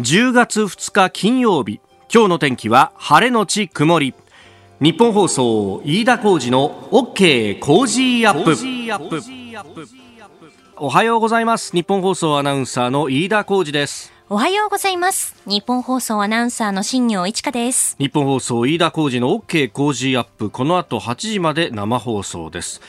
[0.00, 1.78] 10月2日金曜日。
[2.10, 4.14] 今日の天気は晴れのち曇り。
[4.80, 8.56] 日本放送飯田浩二の OK コージーアップ。
[10.78, 11.72] おはようございます。
[11.74, 14.10] ニッポン放送アナウンサーの飯田浩司です。
[14.30, 15.36] おはようございます。
[15.44, 17.94] ニッポン放送アナウンサーの新行市佳です。
[17.98, 20.48] 日本放送飯田浩二の OK コージーアップ。
[20.48, 22.80] この後8時まで生放送です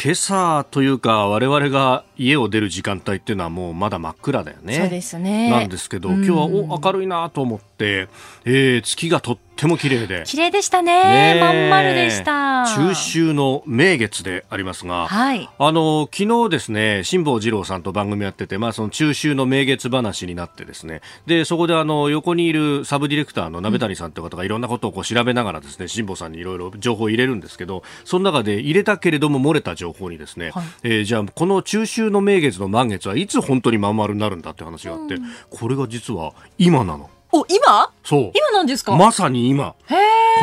[0.00, 4.74] 今朝というか我々が家を出る時間帯っていうのはもうまだ真っ暗だよね。
[4.74, 5.50] そうですね。
[5.50, 8.08] なんですけど、今日はお明るいなと思って、
[8.44, 10.22] えー、月がとっても綺麗で。
[10.24, 11.34] 綺麗でしたね。
[11.34, 12.64] ねまん丸でした。
[12.66, 37.10] 中秋の名月でありますが、はい、あの、昨日ですね、辛坊治郎さんと番組やってて、まあその中秋の名月話になってですね、で、そこであの、横にいるサブディレクターの鍋谷さんって方がいろんなことをこう調べながらですね、辛坊さんにいろいろ情報を入れるんですけど、その中で入れたけれども漏れた情報にですね、はい、えー、じゃあこの中秋の名月の満月はいつ本当にまん丸になるんだって話があって、うん、これが実は今なの。
[37.32, 37.92] お、今？
[38.04, 38.32] そう。
[38.34, 38.96] 今なんですか？
[38.96, 39.74] まさに今。
[39.88, 39.94] こ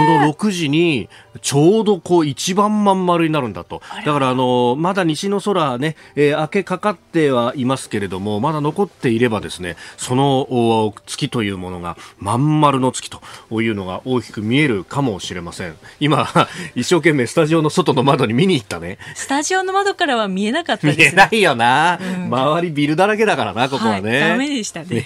[0.04, 1.10] の6時に
[1.42, 3.82] ちょうどこう一番まん丸になるんだと。
[4.06, 13.22] だからあの、まだ西の空ね、えー、明けかかってはいますけれども、まだ残っていればですね、その月というものがまん丸の月と
[13.62, 15.76] いうのが大きく見えるかもしれません。
[16.00, 16.28] 今、
[16.76, 18.98] 一生懸命スタジオの外の窓に見に行ったね。
[19.16, 24.22] スタジオの窓からは見えなかったです、ね、見えないよな、うん、周りビルだらけだからな、ここはね。
[24.22, 25.04] はい、ダメでしたね。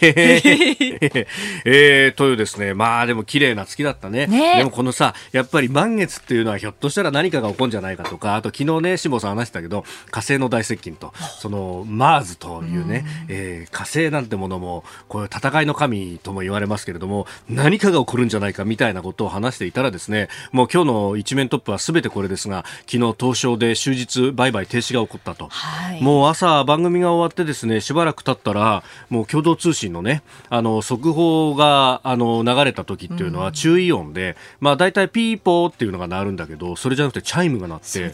[1.66, 4.28] えー、というですね、まあでも綺麗な月だったね。
[4.28, 25.48] ねでもこのさ、やっぱり満月っていうのはひょっとしたら何かが起こるんじゃないかとか、あと昨日ね、志保さん話したけど、火星の大接近と、その、マーズというね、うえー、火星なんてものも、こういう戦いの神とも言われますけれども、何かが起こるんじゃないかみたいなことを話していたらですね、もう今日の一面トップは全てこれですが、昨日東証で終日売買停止が起こったと。
[25.50, 38.12] はい、もう朝番組が終わってですね、しばらく経ったら、もう共同通信のね、あの、速報が、あの、流れた時っていうのは注意音で、まあ大体ピーポーっていうのが鳴るんだけど、それじゃなくてチャイムが鳴って、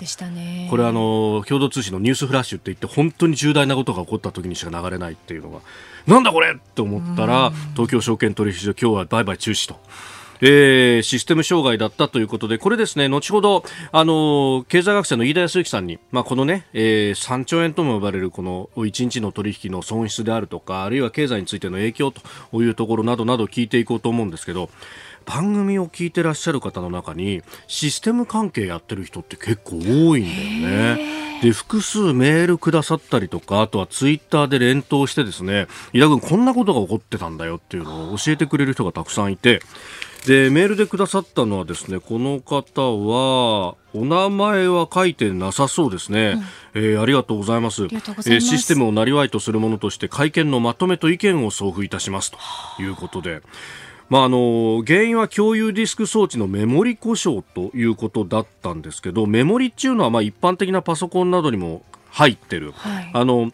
[0.70, 5.59] これあの、共同通信のニュースフラッシュって言って本当に重大なことが起こった時にしか流れないっていうのが、
[6.05, 9.80] なんだこれって思ったら、東京証券取引所今日は売買中止と。
[10.42, 22.21] えー、システム障害だったということで、これですね、後ほど、あの、経済学者の飯田康之さんに、まあ、このね、えー、3兆円とも呼ばれるこの1日の取引の損失であるとか、あるいは経済についての影響と
[22.61, 24.70] いうところなどなど聞いていこうと思うんですけど、
[25.25, 31.25] 番組を聞いてらっしゃる方の中にシステム関係やってる人って結構多いんだよね。
[31.41, 39.61] で複数メールくださったりとかあとはツイッターで連投してですね伊田君こんなことが起こってたんだよっていうのを教えてくれる人がたくさんいて
[40.25, 46.43] でメールでくださったのはですねこの方はお名前は書いてなさそうですね、
[46.73, 47.83] うん、えー、ありがとうございます。
[47.83, 52.37] えー、システムをなりわいとするものとして会見のまとめと意見を送付いたしますと
[52.81, 53.41] いうことで。
[54.10, 63.52] まあ、あの原因は共有ディスク装置のメモリ故障ということだったんですけどメモリっていうのはまあ一般的なパソコンなどにも入ってる、はい、あの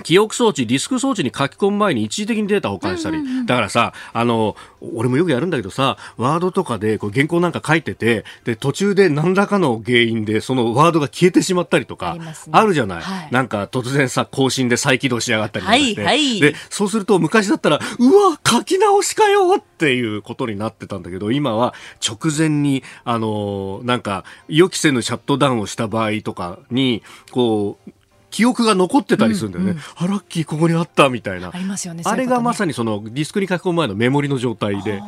[0.00, 21.74] 記憶装置、ディスク装置に書き込む前に一時的にデータ保管したり、うんうんうん、だからさ、あの、俺もよくやるんだけどさ、ワードとかでこう原稿なんか書いてて、で、途中で何らかの原因でそのワードが消えてしまったりとか、あね、あるじゃない、はい、なんか突然さ、更新で再起動しやがったりとかして、はいはい、で、そうすると昔だったら、うわ、書き直しかよっていうことになってたんだけど、今は
[22.06, 27.90] 直前に、あの、なんか、予期せぬシャットダウンをした場合とかに、こう、
[28.30, 31.50] 記憶が残ってたりするんだよね、うんうん、あラッキーここにあったみたいな。
[31.52, 35.02] ありますよねあれがまさにそのディスクに書き込む前のメモリの状態で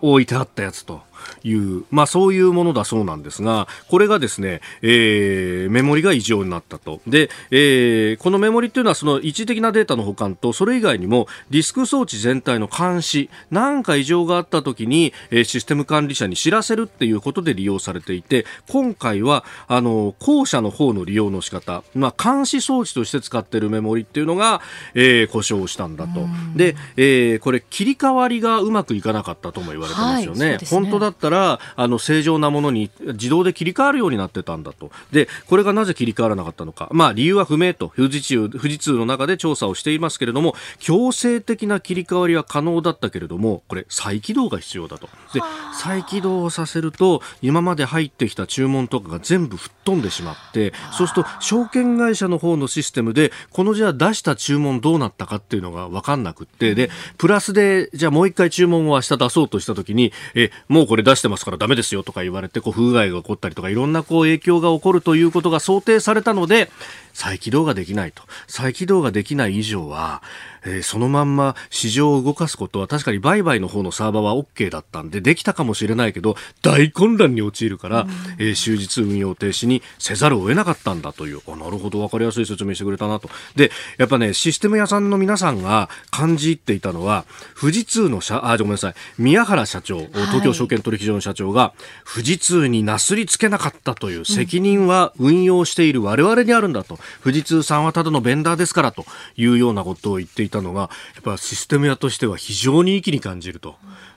[0.00, 1.02] 置いてあったやつと
[1.42, 7.00] いう、まあそういうものだそうなんですが、これがですね、えー、メモリが異常になったと。
[7.06, 24.60] で、えー、このメモリっていうのはその一時的なデータの保管と、それ以外にもディスク装置全体の監視、何か異常があった時に、えー、システム管理者に知らせるっていうことで利用されていて、今回は、あの、後者の方の利用の仕方、まあ監視装置として使っているメモリっていうのが、
[24.94, 26.26] えー、故障したんだと。
[26.54, 30.50] で、えー、これ切り替わりがうまくいかなかったとも言われてますよね。
[30.50, 34.90] はい、ね本当だったらあの正常なものに自動で切り替わるようになってたんだと。
[35.12, 37.92] でこれがなぜ切り替わらなかったのか、まあ、理由は不明と。
[37.96, 45.08] 富士通富士通の中で調査をしていますけれども強制的な切り替わりは可能だったけれどもこれ再起動が必要だと。
[45.34, 45.40] で
[45.74, 66.70] 再起動をさせると今まで入ってきた注文とかが全部吹っ飛んでしまってそうすると証券会社の方のシステムでこのじゃあ出した注文どうなったかっていうのが分かんなくってでプラスでじゃあもう一回注文を明日出そうとした時にえもうこれれ出してますからダメですよとか言われて、こう、不具合が起こったりとか、いろんなこう影響が起こるということが想定されたので、
[67.12, 68.22] 再起動ができないと。
[68.46, 70.22] 再起動ができない以上は、
[70.64, 83.30] えー、そのまんま市場を動かすことは確かに売買の方のサーバーは OK だったんでできたかもしれないけど大混乱に陥るから、うん、えー、終日運用停止にせざるを得なかったんだというあなるほど分かりやすい説明してくれたなと。
[83.56, 87.24] でやっぱねシステム屋さんの皆さんが感じっていたのは
[87.58, 91.72] 富士通の社あごめんなさい宮原社長、東京証券取引所の社長が
[92.12, 99.04] 富士通になすりつけなかったという責任は運用している我々にあるんだと、富士通さんはただのベンダーですからと
[99.36, 103.76] いうようなことを言っていたのがやっぱシステム屋としては非常に意気に感じると。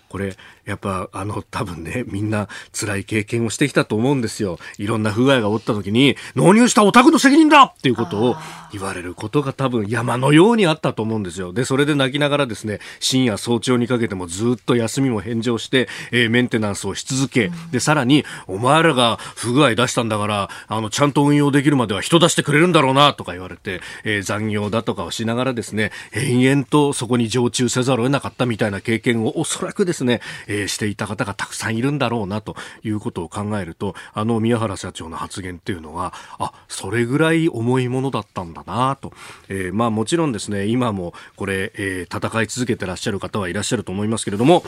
[0.10, 4.60] これやっぱあの多分ねみんな辛い経験をしてきたと思うんですよ。
[4.78, 7.64] いろんな不具合が起った時に納入したお宅の責任だ!
[7.64, 8.36] っていうことを
[8.72, 11.54] 言われることが多分山のようにあったと思うんですよ。
[11.54, 39.14] でそれで泣きながらですね深夜早朝にかけてもずっと休みも返上して、えー、メンテナンスをし続け、でさらにお前らが不具合出したんだからあのちゃんと運用できるまでは人出してくれるんだろうなとか言われて、えー、残業だとかをしながらですね延々とそこに常駐せざるを得なかったみたいな経験をおそらくですね、えー、していた方がたくさんいるんだろうなということを考えると、あの宮原社長の発言っていうのは、あ、それぐらい重いものだったんだなと。
[39.50, 44.64] えー、まあもちろんですね、今もこれ、えー、戦い続けてらっしゃる方はいらっしゃると思いますけれども、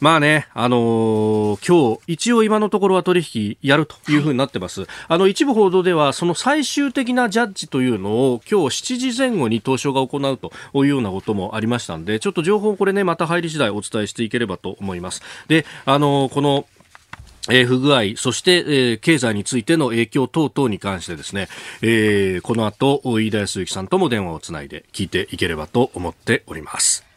[0.00, 4.86] まあね、あのー、今日、一応今のところは取引やるというふうになってます。
[5.08, 15.22] あの、一部報道では、その最終的なジャッジというのを今日7時前後に東証が行うというようなこともありましたんで、ちょっと情報これね、また入り次第お伝えしていければと思います。
[15.48, 16.66] で、あの、この、
[17.50, 21.48] えー、不具合、そして、えー、経済についての影響等々に関してですね、
[21.82, 27.13] えー、この後、飯田康之さんとも電話をつないで聞いていければと思っております。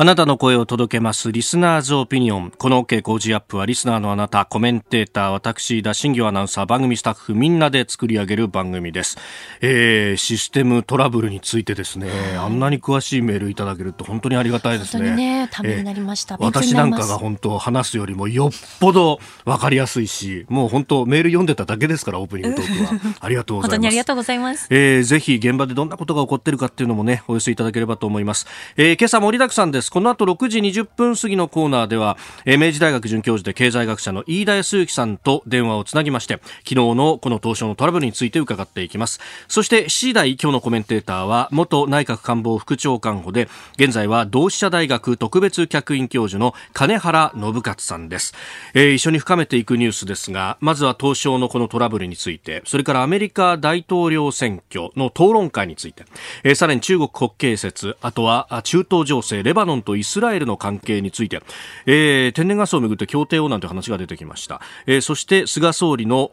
[0.00, 1.32] あなたの声を届けます。
[1.32, 2.52] リスナーズオピニオン。
[2.56, 9.18] この OK 工事アップは、リスナーのあなた、コメンテーター、私、田新業アナウンサー、番組スタッフ、みんなで作り上げる番組です。
[9.60, 15.02] えー、システムトラブルについてですね、あんなに詳しいメールいただけると本当にありがたいですね。
[15.02, 16.36] 本当にね、ためになりました。
[16.36, 23.16] えー、私なんかが本当話すよりもよっぽどわかりやすいし、もう本当メール読んでただけですから、オープニングトークは。
[23.18, 23.70] ありがとうございます。
[23.70, 24.68] 本当にありがとうございます。
[24.70, 28.46] えー、ぜひ現場でどんなことが起こっているかっていうのもね、お寄せいただければと思います。
[28.76, 29.87] えー、今朝盛りだくさんです。
[29.90, 39.20] この後6時20分過ぎのコーナーでは、明治大学准教授で経済学者の飯田康之さんと電話をつなぎまして昨日のこの東証のトラブルについて伺っていきます。
[39.48, 48.34] そして7時台今日のコメンテーターは元内閣官房副長官補で現在は同志社大学特別客員教授の金原信勝さんです、
[48.74, 56.04] えー、一緒に深めていくニュースですがまずは東証のこのトラブルについてそれからアメリカ大統領選挙の討論会について、
[56.44, 61.42] えー、さらに中国国慶節あとは中東情勢レバノンとイスラエルの関係について、
[61.86, 66.30] えー、天然ガスをめぐって協定をなんて話が出てきました、えー、そして菅総理の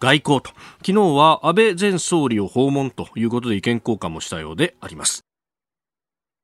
[0.00, 0.50] 外交と。
[0.84, 5.31] 昨日は安倍前総理を訪問ということで意見交換もしたようであります。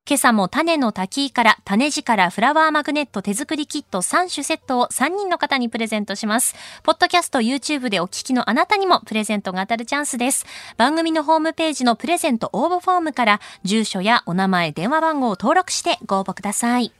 [0.08, 6.54] 今朝も種の滝から種地からフラワーマグネット手作りキット3種セットを3人の方にプレゼントします。
[6.82, 10.46] ポッドキャスト YouTube でお聞きのあなたにもプレゼントが当たるチャンスです。
[10.78, 16.90] 番組のホームページのプレゼント応募フォームから住所やお名前、電話番号を登録してご応募ください。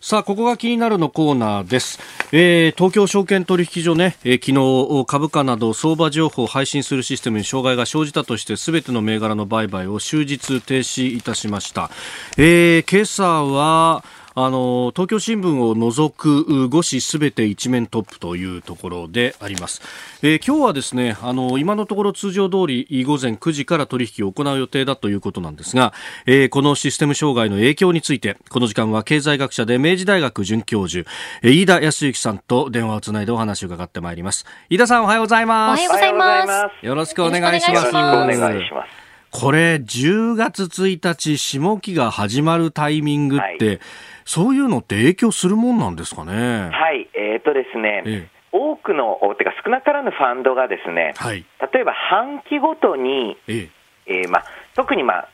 [0.00, 1.98] さあ、ここが気になるのコーナーです。
[2.30, 11.90] えー、東京証券取引所ね、えー、昨日株価など相場情報を配信するシステムに障害が生じたとして、すべての銘柄の売買を終日停止いたしました。
[12.36, 14.04] えー、今朝は、
[14.40, 19.82] あの東京新聞を除く5紙すべて一面トップというところであります、
[20.22, 25.92] えー、今日はですねあの今のところ通常通り午前9時から取引を行う予定だということなんですが、
[26.24, 31.10] えー、このシステム障害の影響についてこの時間は経済学者で明治大学准教授
[31.42, 34.46] 飯田康之さんと電話をつないでお話を伺ってまいります。
[34.70, 35.80] 飯田さんおはようございます。
[35.80, 36.86] おはようございます。
[36.86, 37.88] よろしくお願いします。
[37.88, 43.80] お願いしますこれ10月1日下期が始まるタイミングって、はい。
[44.24, 46.70] そういうのって影響するもんなんですかね？
[46.70, 48.38] はい、えー、とですね、ええ。
[48.52, 53.68] 多くの、てか少なからぬファンドがですね、はい、例えば半期ごとに、え
[54.06, 54.22] え。
[54.22, 54.44] えー、まあ、
[54.74, 55.28] 特に、まあ、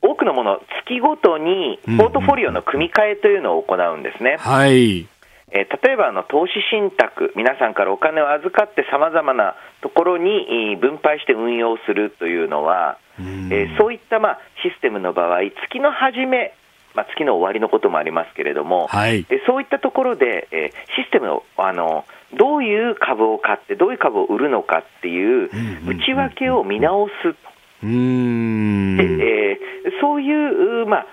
[0.00, 4.36] 多くのもの、月ごとにポートフォリオの組み替えというのを行うんですね。
[4.38, 5.06] はい、
[5.54, 15.38] えー、例えばあの投資信託、皆さんからお金を預かってさまざまなところに分配して運用するというのは、えー、そういった、まあ、システムの場合、
[15.70, 16.54] 月の初め、
[16.94, 22.04] まあ、月の終わりのこともありますけれども、はい、そういったところで、えー、システムをあの
[22.36, 25.50] どういう株を買って、どういう株を売るのかっていう
[25.86, 27.12] 内訳を見直す。
[27.22, 27.36] と、
[27.84, 28.96] うん。
[28.96, 31.06] でえー、そういう、まあ、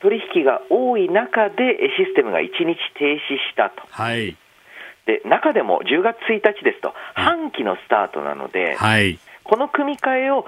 [0.00, 3.82] 取引が多い中でシステムが1日停止したと。
[3.90, 4.36] はい。
[5.06, 9.18] で中でも10月1日ですと、半期のスタートなので、はい。
[9.44, 10.44] この組み替えを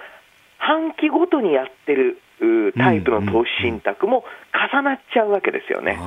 [0.58, 4.24] 半期ごとにやってるうタイプの投資信託も
[4.72, 5.98] 重なっちゃうわけですよね。
[6.00, 6.06] うー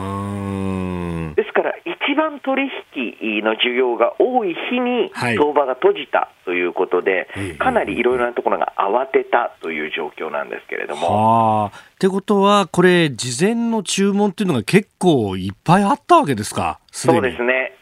[1.21, 1.22] ん。
[1.35, 2.63] ですから、一番取
[2.95, 11.67] 引の需要が多い日にはい相場が閉じたということで、ええかなりいろいろなところが慌てたという状況なんですけれども、はあ。
[11.67, 16.79] ってことは、これ、事前の注文っていうのが結構いっぱいあったわけですか？
[16.91, 17.73] そうですね。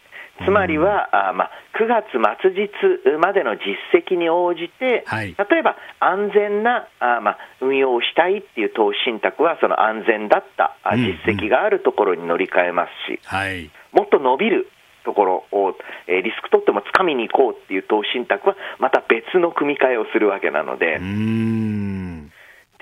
[0.46, 2.06] つまりは、あまあ、9月
[2.42, 13.70] 末日までの実績に応じて、はい例えば安全なあまあ運用をしたいっていう投資信託は、その安全だった実績があるところに乗り換えますし、はい。
[13.92, 14.68] もっと伸びる
[15.04, 15.76] ところを、
[16.08, 21.00] えーリスク取ってもつかみに行こうっていう投資信託は、また別の組み替えをするわけなので。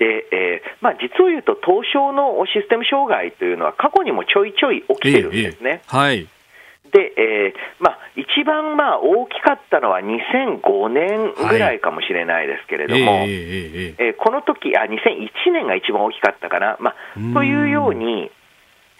[0.00, 5.70] でえーまあ、実を言うと、東証のシステム障害というのは、過去にもちょいちょい起きてるんですね。
[5.70, 6.26] ええはい。
[6.92, 14.06] で、えーまあ、一番まあ大きかったのは2005年ぐらいかもしれないですけれども、ええええええ。
[14.08, 17.30] えーこの時あ2001年が一番大きかったかな、まうん。
[17.30, 18.30] あ、というように、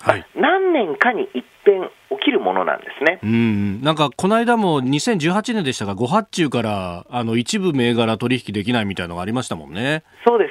[0.01, 0.25] はい。
[0.35, 3.19] 何年かに一遍起きるものなんですね。
[3.23, 10.05] うん、なんかこの間も2018年でしたが、誤発注からあの一部銘柄取引できないみたいなのがありましたもんね。
[10.27, 10.51] そうです。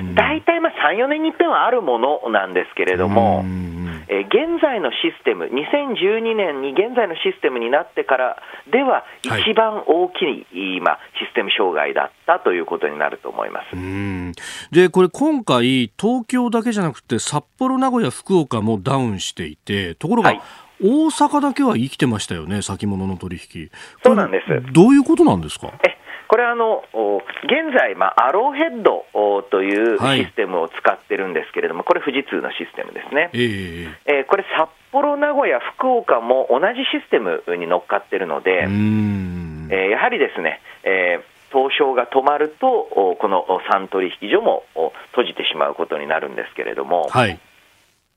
[0.00, 0.14] うん。
[0.14, 3.79] 大体まあ3、4年に一遍はあるものなんですけれども、うん
[4.12, 13.76] えー現在のシステム、2012年に現在のシステムになってからでは、はい一番大きい、今、システム障害だったということになると思います。
[13.76, 14.32] うん
[14.72, 20.40] で、これ今回、東京だけじゃなくて、札幌、名古屋、福岡もダウンしていて、ところが、はい
[20.82, 23.68] 大阪だけは生きてましたよね、先物の取引。
[24.02, 25.70] そうなんですどういうことなんですか？
[25.86, 25.98] え
[26.30, 33.30] これあの、お現在、まあ、アローヘッドおというはいシステムを使ってるんですけれども、これ、富士通のシステムですね。
[33.32, 47.40] ええーこれ、札幌、名古屋、福岡も同じシステムに乗っかってるので、えーやはりですね、えー東証が止まると、おこのお3取引所もお閉じてしまうことになるんですけれども、はい。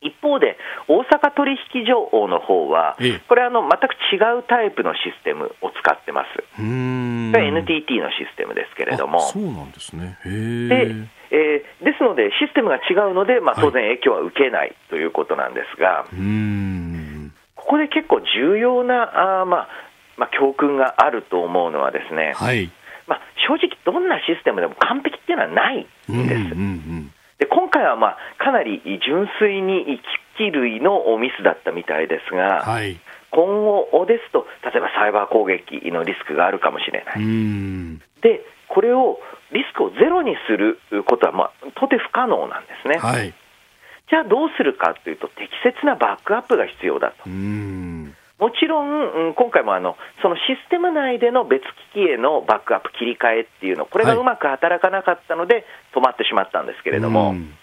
[0.04, 0.58] 一方で、
[0.88, 6.44] 大阪取引所の方はええ、これあの、全く違うタイプのシステムを使ってます。
[7.54, 9.20] NTT のシステムですけれども。
[9.20, 10.18] あそうなんですね。
[10.26, 11.08] へでえ。
[11.32, 17.34] えーですので、システムが違うので、まあ、はい当然影響は受けないということなんですが、うん。
[17.56, 19.68] ここで結構重要なあー、まあ
[20.18, 22.70] まあ、教訓があると思うのはですね、はい。
[23.08, 26.12] まあ、正直、どんなシステムでも完璧っていうのはないんです。
[26.12, 27.13] うんうん
[27.44, 30.00] で今回は、まあ、かなり純粋に
[30.38, 32.38] 機器類のミスだったみたいですうん。
[32.38, 33.00] が、はい。
[33.32, 37.26] 今後ですと、例えばサイバー攻撃のリスクがあるかもしれなうい。
[37.26, 37.98] ん。
[38.22, 39.20] で、これを
[39.52, 42.98] リスクをゼロにすることは、まあ、到底不可能なんですね。
[43.00, 43.34] はい。
[44.10, 47.28] じゃあどうするかというと、適切なバックアップが必要だと。
[48.44, 48.50] うん。
[48.50, 57.54] もちろん、うん今回もあのそのシステム内での別機器へのバックアップ、切り替えっていうの、これがはいうまく働かなかったので、止まってしまったんですけれども、うん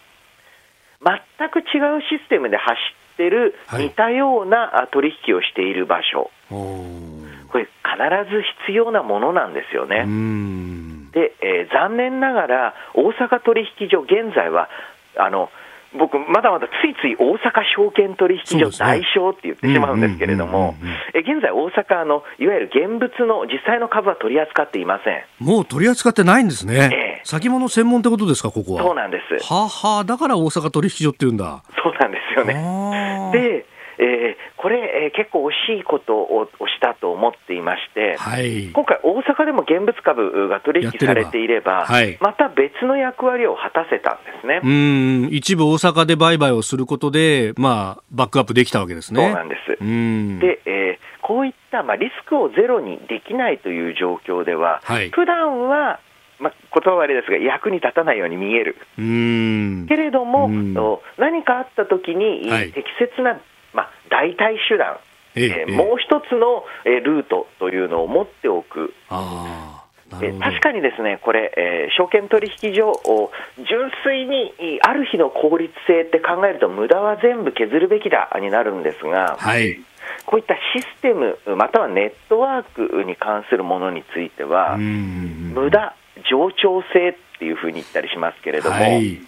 [1.03, 2.77] 全く違うシステムで走
[3.15, 10.05] ってるはい似たようなあ取引をしている場所、おーこれ、必ず必要なものなんですようね。
[10.05, 11.11] ん。
[11.11, 14.69] で、えー残念ながら、大阪取引所、現在は、
[15.17, 15.51] あの
[15.99, 20.77] 僕、まだまだついつい大阪証券取引所代償って言ってしまうんですけれども
[21.15, 25.25] 現在、大阪のいわゆる現物の実際の株は取り扱っていません。
[25.39, 26.91] もう取り扱ってないんですね。
[26.93, 28.83] ええ先物専門ってことですか、ここは。
[28.83, 29.53] そうなんです。
[29.53, 31.63] はあはあ、だから大阪取引所って言うんだ。
[31.83, 33.31] そうなんですよね。
[33.33, 33.67] で、
[33.99, 38.69] えーこれ、えー結構惜しいことををしたと思っていまして、はい。
[38.73, 44.61] 今回、大阪でも現物株が取引されていれば、ればはいまた別の役割を果たせたんですね。
[44.63, 49.23] うん、一部大阪で売買をすることで、まあ、バックアップできたわけですね。
[49.23, 49.79] そうなんです。
[49.81, 50.39] うん。
[50.39, 56.01] で、えーこういった、まあ、リスクをゼロにできないという状況では、はい普段は、
[56.41, 58.77] まあ、言葉はあれですが、役に立たないように見える。
[58.99, 59.87] うん。
[59.87, 60.49] けれども、
[61.19, 63.39] 何かあったときに、はい適切な、
[63.73, 64.99] まあ、代替手段、
[65.37, 68.95] ええもう一つの、えールートというのを持っておく。
[69.09, 69.85] あ
[70.21, 70.33] え。
[70.41, 79.81] 確かにですね、これ、えー証券取引所を純粋にいある日の効率性って考えると、無駄は全部削るべきだになるんですが、はい。
[80.27, 85.95] こういったシステム、またはネットワークに関するものについては、うん無駄、
[86.29, 89.19] 冗長性っていうふうに言ったりしますけれども、はい。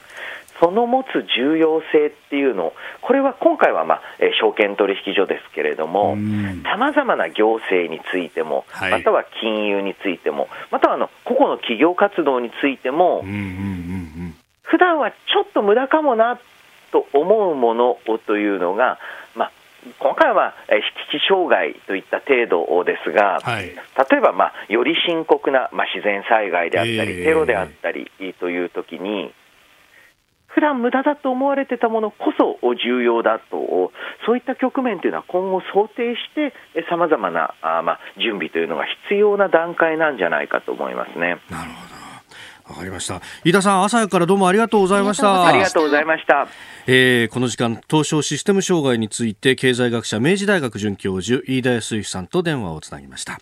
[0.62, 8.90] その持つ重要性っていうのを、これは今回は、まあえー証券取引所ですけれどもうん、さまざまな行政についても、はい。
[8.92, 13.92] または金融についても、またはあの個々の企業活動についてもうん、うんうん
[14.62, 16.40] 普段はちょっと無駄かもなっ
[16.92, 18.98] と思うものというのが、
[19.34, 19.52] まあ、
[19.98, 29.32] 今回は引き障害といった程度ですが、はい、例えば、まあ、より深刻な、まあ、自然災害であったり、えー、テロであったりというときに、
[30.54, 33.92] 普段無駄だと思われてたものこそ重要だと、
[34.26, 36.52] そういった局面というのは今後想定して、
[36.88, 41.40] さまざまなあ、まあ、準備というのが必要な段階なんじゃないかと思いますね。
[41.50, 41.92] なるほど
[42.64, 43.20] わかりました。
[43.44, 45.46] 飯田さん、朝からどうもありがとうございました。
[45.46, 46.46] ありがとうございました。
[46.86, 53.38] えー、この時間、東証システム障害について、経済学者、明治大学准教授、飯田康之さんと電話をつなぎました。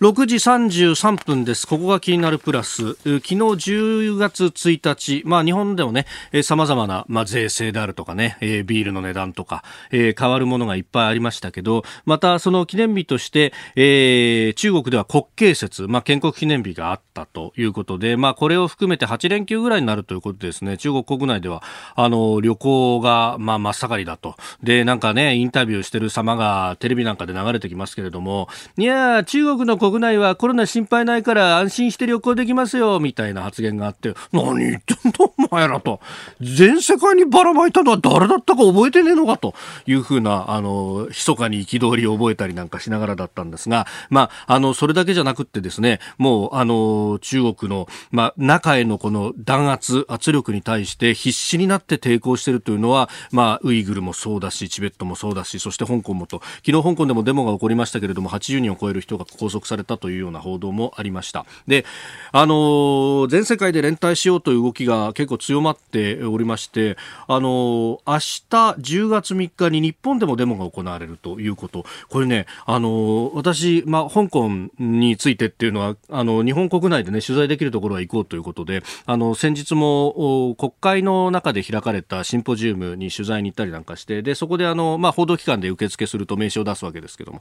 [0.00, 1.66] 6時33分です。
[1.66, 2.94] ここが気になるプラス。
[2.94, 6.06] 昨日10月1日、まあ日本でもね、
[6.44, 21.64] 様々な、まあ、税制であるとかね、ビールの値段とか、変わるものがいっぱいありましたけど、またその記念日として、えー、中国では国慶節、まあ建国記念日があったということで、まあこれを含めて8連休ぐらいになるということですね、中国国内では、
[21.96, 24.36] あの、旅行が、まあ真っ盛りだと。
[24.62, 36.00] で、なんかね、インタビューしてる様がテレビなんかで流れてきますけれども、いや中国の国国内はコロナ心配ないから安心して旅行できますよ、みたいな発言があって、何言ってんだお前らと。
[36.40, 39.54] 全世界にばらまいたのは誰だったか覚えてねえのかと
[39.86, 61.46] いうふうな、あの、密かに憤りを覚えたりなんかしながらだったんですが、まあ、あの、それだけじゃなくってですね、もう、あの、中国の、まあ、中へのこの弾圧、圧力に対して必死になって抵抗しているというのは、まあ、ウイグルもそうだし、チベットもそうだし、そして香港もと、昨日香港でもデモが起こりましたけれども、80人を超える人が拘束されたというような報道もありました。
[61.66, 61.84] で
[62.32, 71.84] あの全世界で連帯しようという動きが結構強まっておりましてあの明日10月3日に日本でもデモが行われるということ。
[72.08, 87.40] これねあの私、まあ、香港についてっていうのはあの日本国内でね取材できるところは行こうということであの先日も国会の中で開かれたシンポジウムに取材に行ったりなんかしてでそこであの、まあ、報道機関で受付すると名刺を出すわけですけども。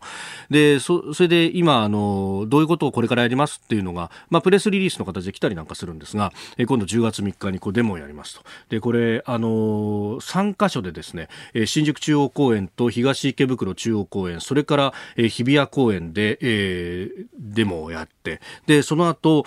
[0.49, 8.41] でそそれで今あのどういうことをこれからやりますっていうのが、まあ、プレスリリースの形で来たりなんかするんですが、え今度10月3日にこうデモをやりますと。
[8.69, 19.45] で、これ、あのー、3カ所でですね、え新宿中央公園と東池袋中央公園、それから、え日比谷公園で、えー、デモをやって、で、その後、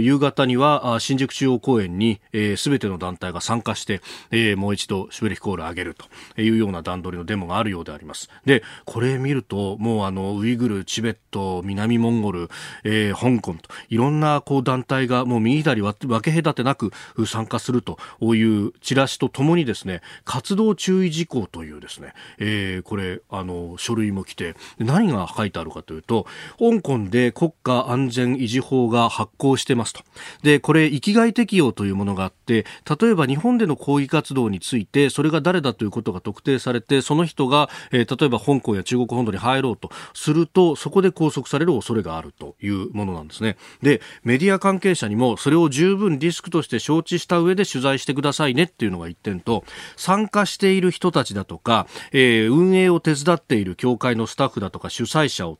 [0.00, 4.00] 夕方には新宿中央公園に、えー、ての団体が参加して、
[4.30, 8.28] えー、もう一度シュベリヒコールを上げるというような段取りのデモがあるようであります。
[8.44, 12.50] で、これ見ると、もうあの、ウイグル、チベット、南モンゴル、
[12.84, 16.92] えー、香港といろんなこう団体がもう右左分け隔てなく
[17.26, 17.98] 参加すると
[18.34, 26.26] いうチラシとともにですね活動注意事項というですね、えー、これあの書類も来て何が書いてあるかというと
[26.58, 30.02] 香港で国家安全維持法が発行してますと。
[30.42, 32.66] でこれ域外適用というものがあって
[33.00, 43.56] 例えば日本での抗議活動についてそれが誰だということが特定されてその人が、えー、例えば香港や中国本土に入ろうとするとそこで拘束される恐れがあるというものなんですね。
[43.82, 49.64] で、メディア関係者にもそれを十分リスクとして承知した上で取材してくださいねっていうのが1点と、
[49.96, 55.58] 参加している人たちだとか、えー、運営を手伝っている協会のスタッフだとか主催者を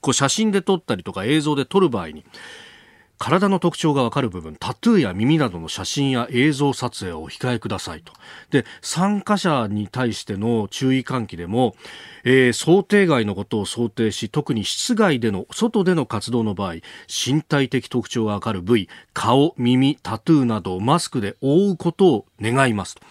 [0.00, 2.24] こう写真で撮ったりとか映像で撮る場合に、
[3.18, 8.12] 体の特徴がわかる部分、タトゥーや耳などの写真や映像撮影をお控えくださいと。
[8.50, 11.74] で、参加者に対しての注意喚起でも、
[12.24, 16.74] えー、想定外のことを想定し、特に室外での、外での活動の場合、
[17.08, 23.02] 身体的特徴がわかる部位、顔、耳、タトゥーなどをマスクで覆うことを願いますと。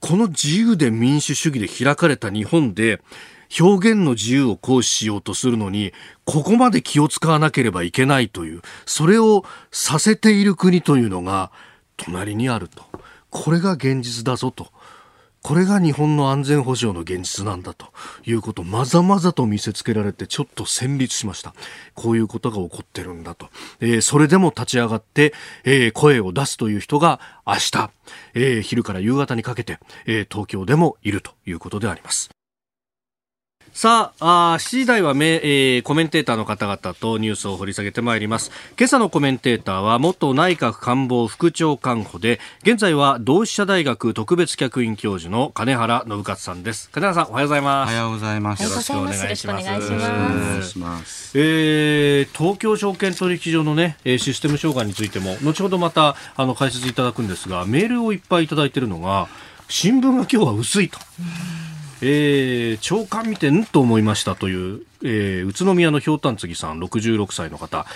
[0.00, 3.00] この自由で民主主義で開かれた日本で、
[3.60, 5.92] 表現の自由を行使しようとするのに、
[6.24, 11.50] ここまで気を使わなければいけないという、それをさせている国というのが
[11.96, 12.84] 隣にあると。
[13.30, 14.68] これが現実だぞと。
[15.46, 17.86] これが日本の安全保障の現実なんだと
[18.24, 21.54] いうことをまざまざと見せつけられてちょっと戦慄しました。
[21.94, 23.48] こういうことが起こってるんだと。
[23.78, 25.32] えー、それでも立ち上がって、
[25.62, 27.90] えー、声を出すという人が明日、
[28.34, 32.35] えー、昼から夕方にかけて、え東京でもいるということであります。
[33.76, 38.50] さあ、あ7時台はめ、えー、コメンテーターの方々とニュースを掘り下げてまいります。
[38.78, 46.88] 今朝のコメンテーターは元内閣官房副長官補で、現在は同志社大学特別客員教授の金原信勝さんです。
[46.90, 47.90] 金原さん、おはようございます。
[47.90, 48.62] おはようございます。
[48.62, 49.66] よろしくお願いします。
[49.66, 51.38] よろしくお願いします。
[51.38, 59.28] えー、東京証券取引所のね、システム障害についても、後ほどまた、あの、解説いただくんですが、メールをいっぱいいただいているのが、
[59.68, 60.98] 新聞が今日は薄いと。
[62.02, 67.86] えー、長官見てんと思いましたという、えー、宇都宮のひょうたんつぎさん66歳の方、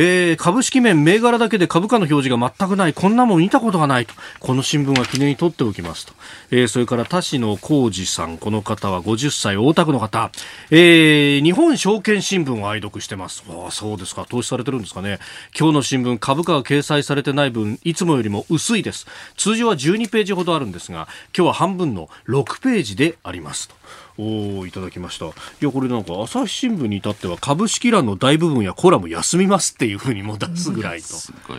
[0.00, 6.12] えー、株式面、銘柄だけで株価の表示が全くない、こんなもん見たことがないと、この新聞は記念に取っておきますと。
[6.52, 10.30] えー、それから田代浩二さん、この方は50歳、大田区の方、
[10.70, 13.42] えー、日本証券新聞を愛読してます。
[13.72, 15.18] そうですか、投資されてるんですかね。
[15.58, 19.08] 今日の新聞、株価が掲載されてない分、いつもよりも薄いです。
[19.36, 23.74] 通常は12ページほどあるんですが、今日は半分の6ページでありますと。
[24.18, 25.26] おいただきました。
[25.26, 31.58] いやこれなんか朝日新聞に至っては株式欄の大部分やコラム休みますっていうふうにも出すぐらいと、すごい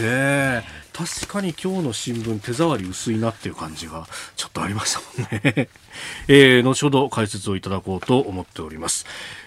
[0.00, 5.68] ね確かに今日の新聞手触り薄いなっていう感じがちょっとありましたもんね、
[6.28, 9.04] えー、後ほど解説をいただこうと思っております、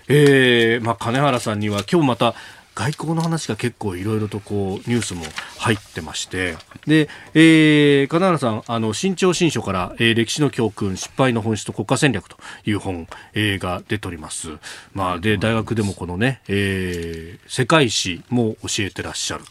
[0.07, 2.35] えーまあ、金原さんには今日また
[2.79, 5.23] 外交の話が結構いろいろとこうニュースも
[5.57, 6.55] 入ってまして。
[6.87, 14.47] で、えー、金原さんあの新潮新書から、えー、歴史の教訓失敗の本質と国家戦略という本、えー、が出ております、
[14.93, 19.43] まあ、で大学でもこのね、えー、世界史も教えてらっしゃる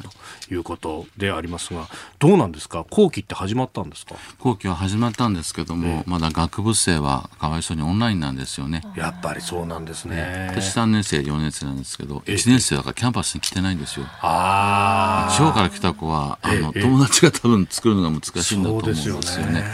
[0.49, 1.87] ということでありますが
[2.19, 2.87] どうなんですか？
[2.91, 4.15] 後期って始まったんですか？
[4.39, 8.83] 後期は始まったんですけども、えー、まだ学部生はかわいそうにオンラインなんですよね。
[8.97, 10.49] やっぱりそうなんですね。
[10.51, 14.07] 私3年生4年生なんですけど1年生だからキャンパスに来てないんですよ。
[14.21, 19.47] あ地方から来た子はあの、友達が多分作るのが難しいんだと思うんですよね。
[19.47, 19.65] よね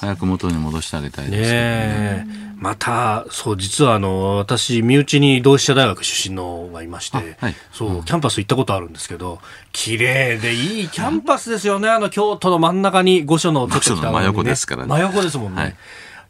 [0.00, 2.46] 早く元に戻してあげたいですね。
[2.58, 9.40] また、そう、実はあの、私、身内に同志社大学出身のがいまして、はい、そう、キャンパス行ったことあるんですけど、
[9.72, 11.90] 綺麗でいいキャンパスですよね。
[11.90, 14.88] あの、京都の真ん中に御所の、ね、真横ですからね。
[14.88, 15.62] 真横ですもんね。
[15.62, 15.76] はい、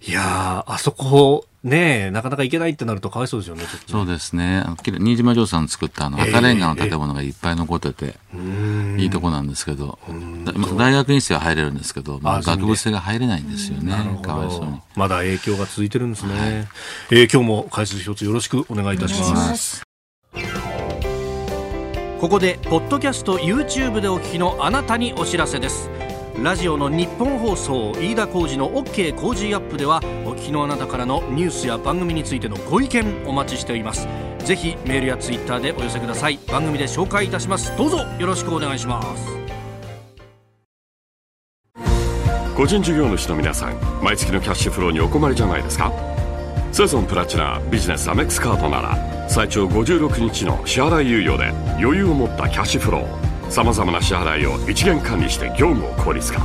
[0.07, 4.65] いやあそこ、ねなかなか行けないってなるとかわいそうですよね、ねそうですね。
[5.01, 9.99] 新島城さん作ったあの赤レンガの建物がいっぱい残ってて、えー、いいとこなんですけど、
[10.77, 13.93] 大学院生は入れるんですけど、まあ、学部生が入れないんですよね。
[14.23, 14.81] かわいそうに。
[14.95, 16.33] まだ影響が続いてるんですね。
[16.39, 16.51] はい、
[17.11, 19.83] えー、今日も解説一つよろしくお願いいたします。
[22.21, 25.91] ここで、ポッドキャスト YouTube でお聞きのあなたにお知らせです。
[26.43, 34.07] ラジオの日本放送飯田浩司の OK 工事アップではお聞きのあなたからのニュースや番組についてのご意見お待ちしております。
[34.41, 36.39] ぜひメールやツイッターでお寄せください。
[36.49, 37.75] 番組で紹介いたします。
[37.79, 39.27] どうぞよろしくお願いします。
[42.55, 45.91] 個人事業主の皆さん毎月のキャッシュフローにお困りじゃないですか？
[46.71, 51.49] セゾンプラチナビジネスアメックスカードなら最長56日の支払い猶予で
[51.83, 53.26] 余裕を持ったキャッシュフロー。
[53.49, 56.41] さまざまな支払いを一元管理して業務を効率化。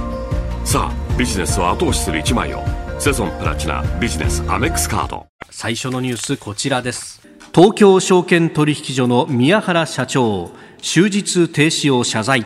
[0.64, 2.64] さあビジネスを後押しする一枚を
[3.00, 5.26] セゾンプラチナビジネスアメックスカード。
[5.50, 7.22] 最初のニュースこちらです。
[7.54, 12.46] 東京証券取引所の宮原社長終日停止を謝罪。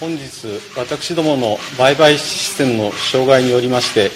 [0.00, 4.10] 本日私どもの売買システムの障害によりまして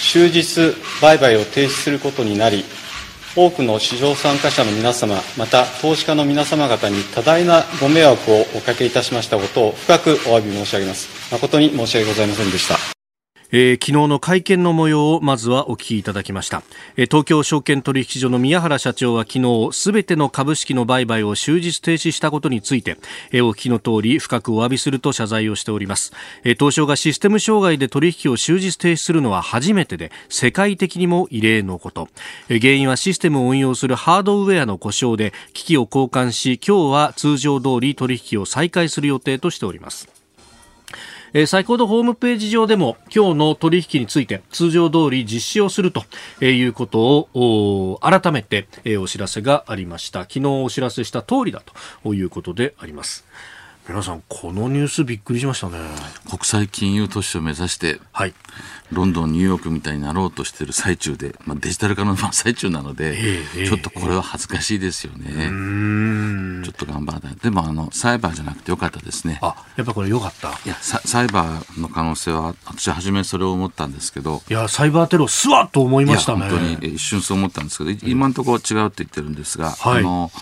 [0.00, 2.64] 終日売買を停止することになり
[3.36, 11.30] 多くの市場参加者の皆様、また投資家の皆様方に多大なご迷惑をおかけいたしましたことを深くお詫び申し上げます。
[11.30, 12.95] 誠に申し訳ございませんでした。
[13.52, 16.62] えー、昨日の会見の模様をまずはお聞きいただきました、
[16.96, 22.96] えー、東京証券取引所の宮原社長は昨日すべての株式の売買を終日停止したことについて、
[23.30, 26.12] えー、お聞きの通り深くお詫びすると謝罪をしております、
[26.44, 32.08] えー、東証がシステム障害で取引を終日停止するのは初めてで世界的にも異例のこと、
[32.48, 40.25] えー、原因はシステムを運用するハードウェアの故障で機器を交換し今日は通常通り取引を再開する予定としております。
[41.32, 46.04] えー、先ほどホームページ上でも今日の取引について通常通り実施をすると
[46.44, 50.22] いうことを改めて、お知らせがありました。
[50.22, 51.62] 昨日お知らせした通りだ
[52.02, 53.24] ということであります。
[53.88, 55.78] 皆さんこのニュースびっくりしましたね。
[56.28, 58.34] 国際金融都市を目指して、はい、
[58.90, 67.36] ロンドンニューヨークみたいになろうとしている最中で、まあ、デジタル化の最中なので、えー、ちょっとこれは恥ずかしいですよね、えー、ちょっと頑張らない。
[67.36, 69.38] でもあのサイバーじゃなくてよかったですね。
[69.40, 70.48] あやっぱこれよかった。
[70.48, 74.42] いやサイバーの可能性は私初めそれを思ったんですけど。
[74.50, 76.50] いやサイバーテロすわっと思いましたね。
[76.50, 80.32] 本当に一瞬そう思ったんですけど今のところ違うって言ってるんですが、はい、あの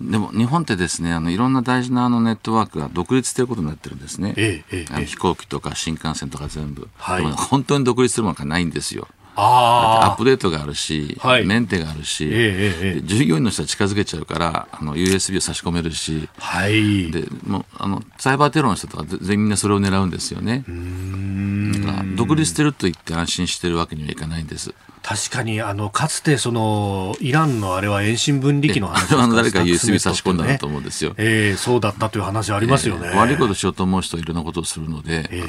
[0.00, 9.08] でも日本ってですねあのいろんな大事なあのネットワークが独立していることになってるんですね、ええあの飛行機とか新幹線とか全部、はい、本当に独立するものがないんですよ。
[9.38, 20.64] アップデートがあるし、はい、メンテがあるし、え従業員の人は近づけちゃうからあの USB を差し込めるし、はい、でもうあのサイバーテロの人とか全員みんなそれを狙うんですよね。
[20.66, 24.74] だから独立してると言って安心してるわけにはいかないんです。
[25.06, 35.42] 確かにあのかつてそのイランのあれは遠心分離機の話あ誰か USB 差し込んだと思うんですよ、えー、そうだったという話ありますよね、えー、悪いことしようと思う人はいろんなことをするので、え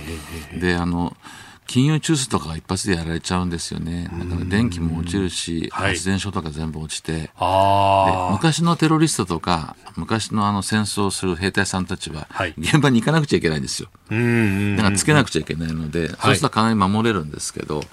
[0.58, 1.18] ー、であの
[1.66, 4.10] 金融中枢とかが一発でやられちゃうんですよね。
[4.10, 13.90] だから電気も落ちるし、発電所とか全部落ちて、はい、昔のテロリストとか、昔のあの戦争をする兵隊さんたちは、現場に行かなくちゃいけないんですよ。
[14.78, 17.84] だからつけなくちゃいけないので、そうするとかなり守れるんですけど、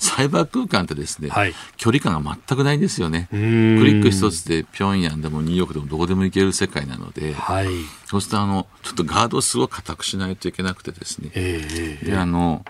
[0.00, 3.28] サイバー空間ってですね、はい、距離感が全くないんですよね。
[3.30, 7.66] クリック一つで平壌でもニューヨークでもどこでも行ける世界なので、はい、
[8.06, 12.64] そうするとあの、ちょっとガードをすごく固くしないといけなくてですね、えー、であの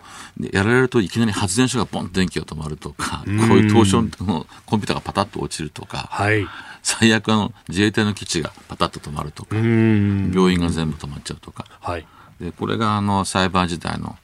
[0.53, 6.45] やられるといきなり発電所がポンと電気が止まるとか、こういう東証のコンピューターがパタッと落ちるとか、はい、
[6.83, 12.07] 最悪あの自衛隊の基地がパタッと止まるとか、病院が全部止まっちゃうとか、はい、
[12.41, 14.17] でこれがあのサイバー時代の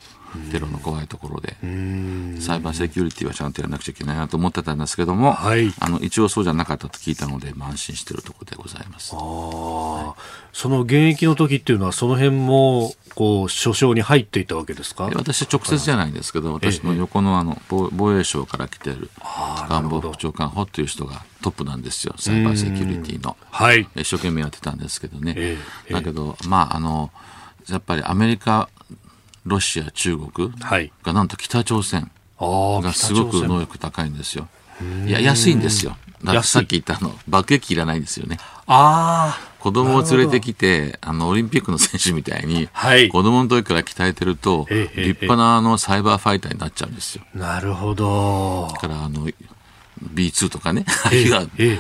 [0.51, 1.57] テロの怖いところで、
[2.41, 9.15] サイバーセキュリティはちゃんとやらなくちゃいけないなと思ってたんですけども、はい、あの一応そうじゃなかったと聞いたので、安心しているところでございます。
[9.15, 10.21] はい、
[10.53, 15.11] その現役の時っていうのは、その辺もこう所掌に入っていたわけですか？
[15.15, 19.11] 私、直接じゃないんですけど、私の横のあの防衛省から来ている
[19.69, 23.37] 官房副長官補という人がトップなんですよ、サイバーセキュリティの。
[23.51, 25.35] はい、一生懸命やってたんですけどね。
[25.37, 27.11] えー、だけど、まああの
[27.69, 28.69] やっぱりアメリカ
[29.47, 30.53] ロシア、中国
[31.03, 34.49] がなんと北朝鮮がすごく能力高いんですよ。
[35.07, 35.97] いや、安いんですよ。
[36.43, 38.39] さっき言ったあの、爆撃機いらないんですよね。
[38.67, 39.57] ああ。
[39.61, 47.25] 子供を連れてきて、あの、オリンピックの選手みたいに、はい、子供の時から鍛えてると、立派なあの、サイバーファイターになっちゃうんですよ。
[47.35, 48.69] なるほど。
[48.73, 49.29] だから、あの、
[50.03, 50.85] B2 とかね、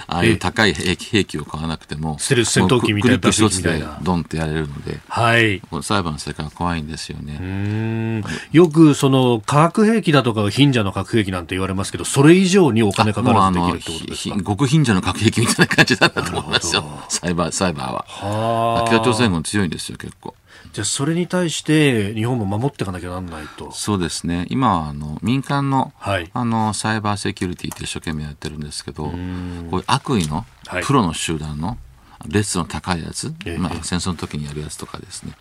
[0.06, 3.18] ああいう高い兵器を買わなくても、ステルス戦闘機みたいな。
[3.18, 8.22] クリック一つでドンってやれるので、はい、裁判の世界は怖いんですよね。
[8.52, 14.36] よくその化学兵器だとか貧者の核兵器なんて言われますけど、それ以上にお金かかるってことですか？
[14.42, 18.04] 極貧者の核兵器みたいな感じだったと思いますよ、サイバーサイバーは。
[18.08, 20.34] は北朝鮮も強いんですよ、結構。
[20.72, 23.70] じゃあそれに対して日本も守っていかなきゃならないと。
[23.72, 24.46] そうですね。
[24.48, 30.44] 今はあの民間の,、はい、あのサイバーセキュリティって一生懸命やってるんですけどこういう悪意の
[30.84, 31.78] プロの集団の
[32.26, 35.32] 列の高いやつ、はい、まあ、戦争の時にやるやつとかですね。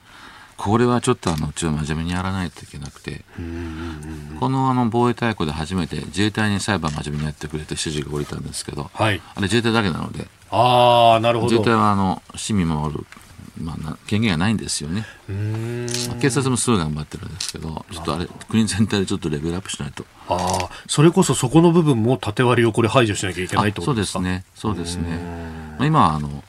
[0.58, 3.26] これはちょっとあのちょっと真面目にやらないといけなくて
[4.40, 11.52] このあの防衛大綱で初めて自衛隊に裁判真面目にやってくれて指示が下りたんですけど、はい、あれ自衛隊だけなのであなるほど。
[11.52, 13.06] 自衛隊はあの市民守る
[13.58, 15.06] まあ、権限がないんですよね。
[16.20, 20.06] 警察もすごい頑張ってるんですけど、ちょっとあれ、国全体でちょっとレベルアップしないと。
[20.28, 24.44] ああ、それこそそこの部分も縦割りをこれ排除しなきゃいけないとそうですね。
[24.56, 25.20] そうですね。
[25.78, 26.44] まあ、今は、あの、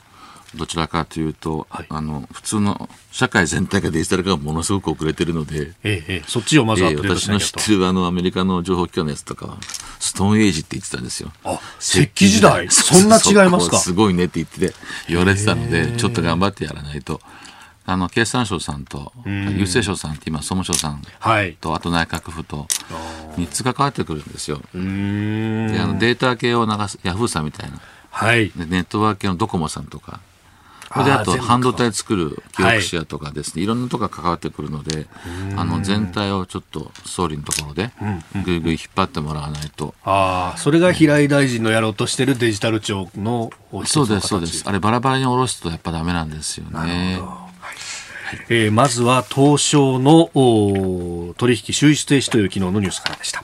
[0.56, 9.58] どちらかというと、はい、あの普通の社会全体がデジタル化がものすごく遅れてるので、ええ、そっちをまずアップデートしなきゃと、ええ、私の知ってるあのアメリカの情報機関のやつとかは
[10.00, 11.30] ストーンエイジって言ってたんですよ。
[11.44, 12.68] あ石器時代。
[12.70, 13.78] そんな違いますか？
[13.78, 14.74] すごいねって言って
[15.08, 17.20] 言われてたのでちょっと頑張ってやらないと。
[17.88, 22.66] あの経産省さんと郵政省さんって今総務省さんと、はい、あと内閣府と
[23.36, 24.56] 3つ関わってくるんですよ。
[24.56, 30.18] であのデータ系を流すヤフーさんみたいな、はい、でネットワーク系のドコモさんとか
[30.92, 35.06] それであと半導体作る記憶シェアとかですね、はい、いろんなとこが関わってくるので
[35.56, 37.90] あの全体をちょっと総理のところで
[38.44, 43.50] ぐいぐい引っ張ってもらわないと、ああそれが平井大臣のやろうとしてるデジタル庁の
[43.84, 44.62] そうですそうです。
[44.66, 47.20] あれバラバラに下ろすとやっぱダメなんですよね。
[48.48, 50.30] えー、まずは東証の
[51.36, 53.42] 取引収支停止という機能のニュースからでした。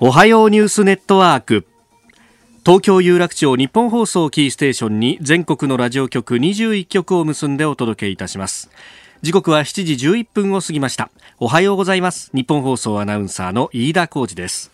[0.00, 1.66] おはようニュースネットワーク
[2.68, 8.68] 東京有楽町日本放送キーステーションに全国のラジオ局21局を結んでお届けいたします。
[9.22, 11.08] 時刻は7時11分を過ぎました。
[11.38, 12.30] おはようございます。
[12.34, 14.70] 日本放送アナウンサーの飯田浩二です。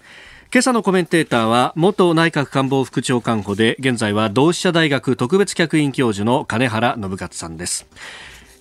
[0.52, 7.86] 今朝のコメンテーターは元内閣官房副長官補で現在は同志社大学特別客員教授の金原信勝さんです。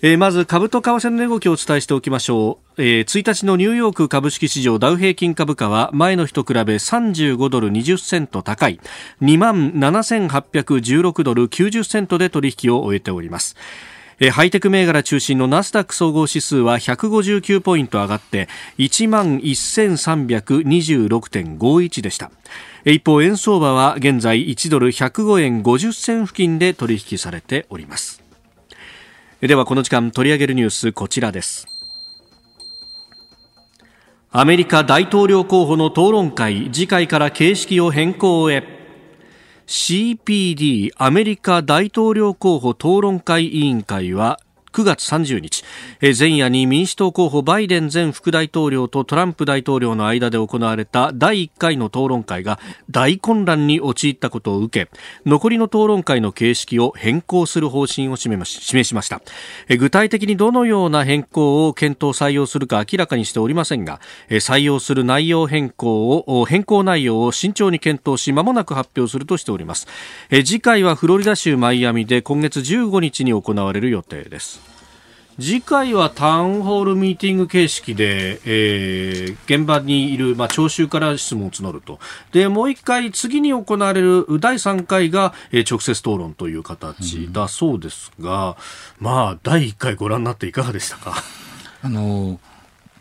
[0.02, 8.80] えー、まず株と為替の値動きをお伝えしておきましょう、えー、1日のニューヨーク株式市場ダウ平均株価は前の日と比べ35ドル20セント高い。
[9.22, 13.56] 2万7816ドル90セントで取引を終えております。
[14.30, 22.30] ハイテク銘柄中心のナスダック総合指数は159ポイント上がって1万1326.51でした。
[22.84, 28.23] 一方円相場は現在1ドル105円50銭付近で取引されております。
[29.48, 31.66] ではこの時間取り上げるニュースこちらです。
[34.30, 38.64] アメリカ大統領候補の討論会次回から形式を変更へ。
[39.66, 44.40] CPD アメリカ大統領候補討論会委員会は
[44.74, 45.62] 9月30日
[46.00, 52.58] え、前夜に民主党候補バイデン前副大統領とトランプ大統領の間で行われた第1回の討論会が
[52.90, 54.90] 大混乱に陥ったことを受け
[55.24, 59.22] 残りの討論会の形式を変更する方針を示しました。
[59.68, 69.86] え具体的にどのような変更を検討採用するか明らかにしておりませんがえ採用する内容変更を変更内容を慎重に検討しまもなく発表するとしております。
[70.30, 74.63] え次回はフロリダ州マイアミで今月15日に行われる予定です。
[75.40, 81.98] 次回はタウンホールミーティング形式で、えー、現場にいる、まあ、聴衆から質問を募ると。
[82.32, 88.56] で、もう一回次に行われる第3回が、えー、直接討論という形だそうですが、
[89.00, 91.14] うん、まあ、第1回ご覧になっていかがでしたか？
[91.82, 92.38] あのー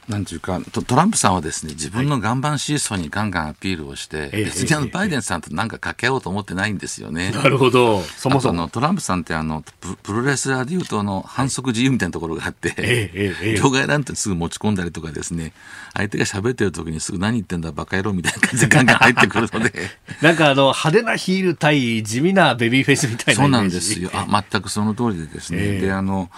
[0.07, 7.31] なんていうかトランプさんはですね自分の岩盤シーソーにガンガンアピールをして、はい、別にあのバイデンさんと何か掛け合おうと思ってないんですよね。
[7.31, 8.01] なるほど。
[8.01, 8.67] そもそも。
[8.67, 9.63] トランプさんってあの
[10.03, 15.53] プロレスラーでいうとの反則自由みたいなところがあって、え場外乱闘すぐ持ち込んだりとかですね
[15.93, 19.73] 相手が喋ってる時にすぐ何言ってんだバカ野郎みたいな感じでガンガン入ってくるので。
[20.21, 24.09] なんかあの派手なヒール対地味なベビーフェイスみたいなそうなんですよ。
[24.13, 26.29] あ全くその通りでですね、えー、であの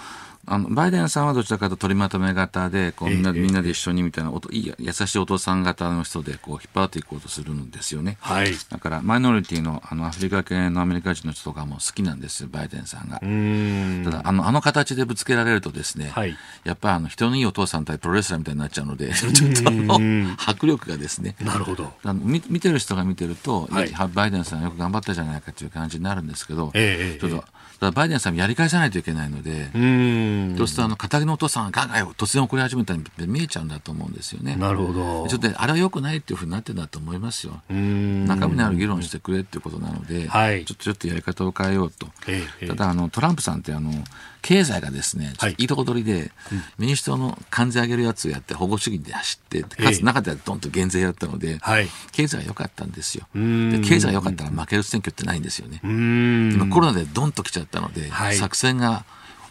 [0.48, 13.18] あのバイデンさんはどちらかと取りまとめ型でこうみんなみんなで一緒にみたいなおといい優しいお父さん型の人でこう引っ張っていこうとするんですよね、はい、だからマイノリティのあのアフリカ系のアメリカ人の人とかも好きなんですバイデンさんが。
[14.04, 19.32] ただあのあの形でぶつけられるとですね、はい、やっぱりあの人のいいお父さん対プロレスラーみたいになっちゃうのでちょっ
[19.62, 21.34] とあの迫力がですね。
[21.40, 21.92] なるほど。
[22.04, 27.44] あの見見てる人が見てると、はい、バイデンさんよく頑張ったじゃないかという感じになるんですけど、えー、ちょっと
[27.80, 29.70] だバイデンさんもやり返さないといけないので、
[30.56, 34.56] そうするとあの片木のお父さんがガンガン突然怒り始めたら見えちゃうんだと思うんですよね。
[34.56, 35.28] なるほど。
[35.28, 37.60] ちょっとあれはよくないっていうふうになってるんだと思いますよ。
[37.68, 42.08] 中身のある議論してくれっていうことなので、はい、ちょっとちょっとやり方を変えようと。
[42.28, 43.92] ええ、ただあのトランプさんってあの
[44.46, 46.30] 経済がですね、いいとこ取りで、
[46.78, 51.58] 民主党の関税上げるやつをやって保護主義で走って、かつ中ではどんと減税やったので、
[52.12, 53.26] 経済が良かったんですよ。
[53.34, 55.80] で経済が良かったら負ける選挙ってないんですよね。
[55.82, 59.04] 今コロナでどんと来ちゃったので、作戦が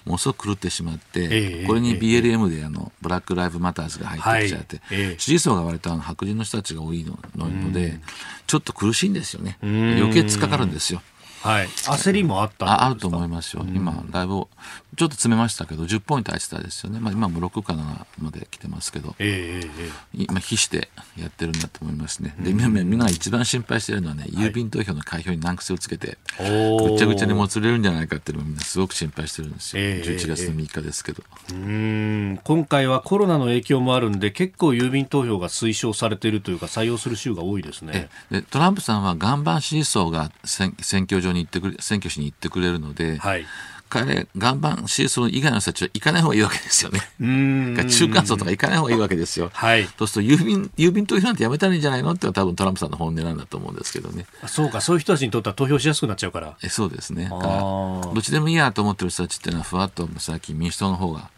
[0.06, 8.00] ものすごく狂ってしまって、これに BLM であのブラック・ライブ・マターズが入ってきちゃって、支持層が割とあの白人の人たちが多いのので、
[8.48, 9.58] ちょっと苦しいんですよね。
[9.62, 11.02] 余計突っかかるんですよ。
[11.42, 14.48] はい、焦りもあったああると思いますよ、今、だいぶ
[14.96, 19.72] ちょっと詰めましたけど、10ポイント空いてたですよね、まあ、今も6か7まで来てますけど、えー
[20.16, 32.40] えー、今、必死でやってるんだと思いますね、でみんなが一番心配しているのはね、郵便投票の開票に難癖をつけて、ぐちゃぐちゃにもつれるんじゃないかっていうのをみんなすごく心配してるんですよ、えー、11月の3日ですけど、うん。
[32.44, 38.10] 今回はコロナの影響もあるんで、結構郵便投票が推奨されているというか、採用する州が多いですね。
[38.32, 43.46] でトランプさんは岩盤支持層が選挙場に行ってくれ選挙しに行ってくれるので、はい、
[43.90, 47.00] 彼、岩盤支持層以外の人たちは行かない方がいいわけですよね。
[47.20, 49.52] 中間層とか行かない方がいいわけですよ。
[49.54, 54.26] はい、そうすると郵便、郵便投票なんてやめたらいいんじゃないのって多分トランプさんの本音なんだと思うんですけどね。
[54.48, 56.58] そうか、そういう人たちにとっては投票しやすくなっちゃうから。
[56.64, 57.26] えそうですね。
[57.26, 61.30] だからどっちでもいいやと思ってる人たちっていうのは、ふわっと最近民主党の方が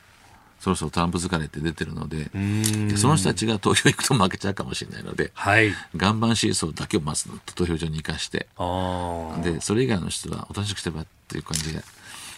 [0.60, 2.30] そろそろトランプ疲れって出てるので
[2.90, 8.48] でその人たちが投票行くと負けちゃうかもしれないので、はい、岩盤支持層だけをまず投票所に生かして
[9.44, 11.84] でそれ以外の人はおとなしくしてばっていう感じで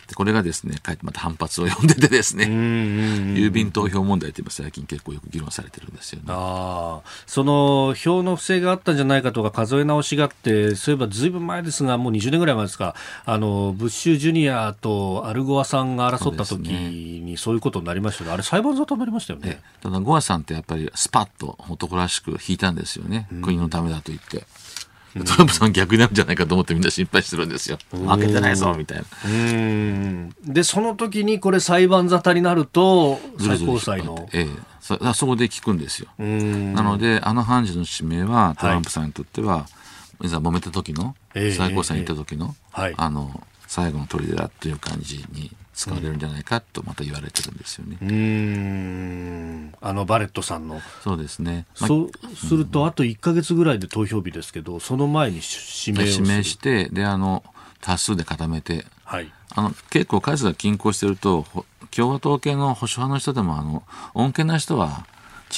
[0.09, 6.25] でこれがですね、かえってまた反発を呼んでてですね、郵便投票問題というのは最近結構よく議論されてるんですよね。
[6.29, 19.61] あその票の不正があったんじゃないかとか数え直しがあって、そういえばずいぶん前ですが、もう20年ぐらい前ですか、あの、ブッシュジュニアとアルゴアさんが争った時にそういうことになりましたけど、ね、あれ裁判沙汰になりましたよね。
[19.81, 23.27] ただゴアさんってやっぱりスパッと男らしく引いたんですよね。
[23.43, 24.47] 国のためだと言って。
[25.13, 27.77] トランプさん逆になるんじゃないかと思ってみんな心配してるんですよ。
[27.91, 29.03] 負けてないぞみたいな。
[30.43, 34.29] でその時にこれ裁判沙汰になると最高裁の。
[34.33, 34.47] ええ。
[34.81, 36.09] そそこで聞くんですよ。
[36.17, 39.65] なのであの判事の指名はトランプさんにとっては、は
[40.23, 47.97] い、いざ揉めた時の、最高裁に行った時の、えあの最後の砦だという感じに使われるんじゃないかとまた言われてるんですよね。
[48.01, 50.81] うんあのバレットさんの。
[51.05, 51.65] そうですね。
[51.79, 55.39] まあ、そうすると、あと1か月ぐらいで投票日ですけど、その前に
[55.85, 57.45] 指名指名して、で、あの、
[57.79, 61.45] 多数で固めて、はい、あの結構数が均衡してると、
[61.91, 65.05] 共和党系の保守派の人でも、あの、穏健な人は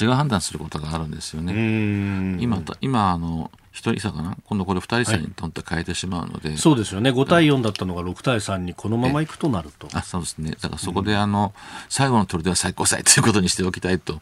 [0.00, 2.38] 違う判断することがあるんですよね。
[2.40, 4.36] 今、今、あの、一人差かな？
[4.44, 7.10] 今度これ二人差にとって変えてしまうので、はい、そうですよね。
[7.10, 9.88] 5対4だったのが6対3にこのままいくとなると。
[9.94, 10.50] あそうですね。
[10.50, 14.20] だからそこであの、うん、最後の取りでは最高裁ということにしておきたいと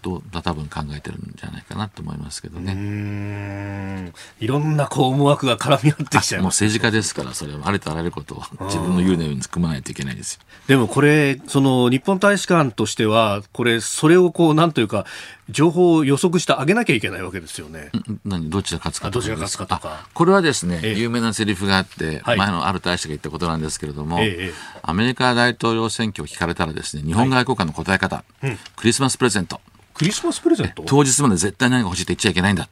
[0.00, 4.12] と多分考えてるんじゃないかなと思いますけどね。
[4.40, 6.42] いろんなこう思惑が絡み合ってきちゃう。
[6.42, 10.40] もう政治家ですから、それはありとあらゆることを自分の言うのように組まないといけないですよ。
[10.66, 15.04] でもこれ、その日本大使館としては、これ、それをこう、なんというか、
[15.50, 17.90] 情報を予測してあげなきゃいけないわけですよね。
[18.24, 18.50] 何？
[18.50, 20.06] どちら勝つかどちら勝つかとか。
[20.12, 24.52] これはですね、ええ、有名なセリフがあって、前のある大使が言ったことなんですけれども、え、
[24.82, 29.60] アメリカ大統領選挙を聞かれたらですね、日本外交官の答え方、はいうん、クリスマスプレゼント。
[29.98, 30.84] クリスマスプレゼント？
[30.86, 32.68] 当日まで絶対何が欲しいって言っちゃいけないんだ。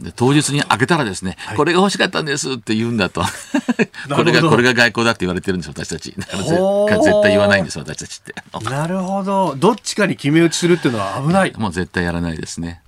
[0.00, 3.22] で当日に開けたらですね、はい、これが欲しかったんですって言うんだと。
[4.14, 6.14] これがこれが外交だって言われてるんです私たち。
[6.16, 8.34] だから絶対言わないんです私たちって。
[8.70, 9.56] なるほど。
[9.56, 11.52] どっちかに決め打ちするっていうのは危ない。
[11.56, 12.82] もう絶対やらないですね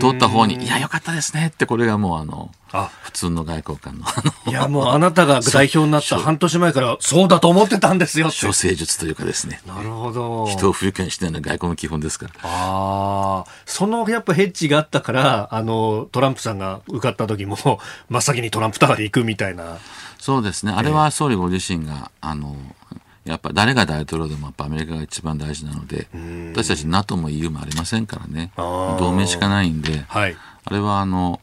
[0.00, 2.90] 通った方に「いやよかったですね」ってこれがもうあのあ。
[3.02, 4.04] 普通の外交官の
[4.46, 8.26] いやもうあなたが代表になった半年前からそうだと思ってたんですよ。
[8.26, 9.60] 処世術というかですね。
[9.66, 10.46] なるほど。
[10.46, 12.32] 人を不愉快にしてないのは外交の基本ですから。
[12.42, 17.56] ああそのやっぱヘッジがあったからあのトランプさんが受かった時も
[18.10, 19.78] 真っ先にトランプタワーで行くみたいな。
[20.18, 20.72] そうですね。
[20.76, 22.56] あれは総理ご自身があの
[23.26, 26.08] やっぱ誰が大統領でもやっぱアメリカが一番大事なので
[26.52, 28.52] 私たち NATO も EU もありませんからね。
[28.56, 31.40] 同盟しかないんで、はい、あれはあの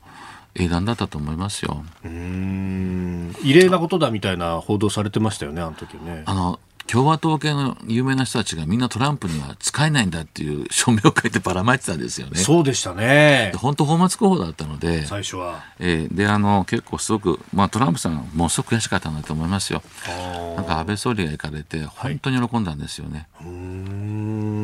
[0.55, 1.83] 英断だったと思いますよ。
[2.03, 6.23] 異例なことだみたいな報道されてましたよね、あの時ね。
[6.25, 12.37] あの共和党系の有名な人たちがみんなトランプには使えないんだっていう署名を書いてばらまいてたんですよね。
[12.39, 13.53] そうでしたね。
[13.55, 15.63] 本当、放末候補だったので、最初は。
[15.79, 19.81] えー、で、あの、結構すごく、まあ、トランプさん、ものすごく悔しかったんだと思いますよ。
[20.55, 23.27] なんか安倍総理が行かれて、本当に喜んだんですよね。
[23.33, 24.62] はい、うん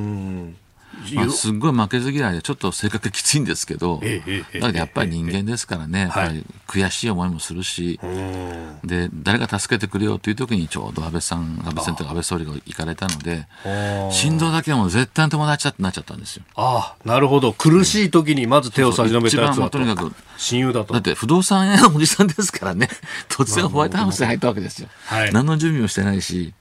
[1.16, 6.10] まあ、すっごい負けず嫌いでちょっと性格がきついんですけど、だけどやっぱり人間ですからね、
[6.68, 8.00] 悔しい思いもするし、
[8.84, 13.48] で誰が助けてくれよという時にちょうど安倍さん安倍先生安倍総理が行かれたので
[14.12, 16.44] 心臓だけはもう絶対の友達だってなっちゃったんですよ。
[16.56, 17.54] ああなるほど。
[17.54, 19.80] 苦しい時にまず手を差し伸べたやつはと。
[19.80, 20.94] にかく親友だと。
[20.94, 22.90] だって不動産屋のおじさんですからね。
[23.30, 24.90] 突然ホワイトハウスに入ったわけですよ。
[25.06, 26.54] はい、何の準備もしてないし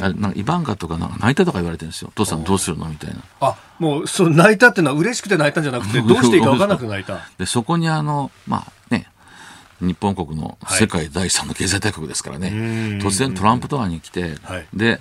[0.00, 2.12] あなんかイバンカとかなんか泣いたとか言われてるんですよ。
[2.14, 3.22] 父さんどうするのみたいな。
[3.40, 7.18] あ、もうそう泣いたっていうのは嬉しくて泣いたんじゃなくて、どうしていいか分からなくて泣いた。
[7.38, 9.06] で、そこにあの、まあね、
[9.80, 12.56] 日本国の世界第三の経済大国ですからね、はい、
[13.00, 15.00] 突然トランプタワーに来て、はい、で、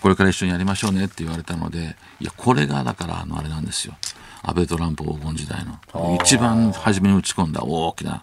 [0.00, 3.96] これから一緒にやりましょうねって言われたので、いや、これがだからあのあれなんですよ。
[4.42, 6.18] 安倍トランプ黄金時代の。
[6.22, 8.22] 一番初めに打ち込んだ大きな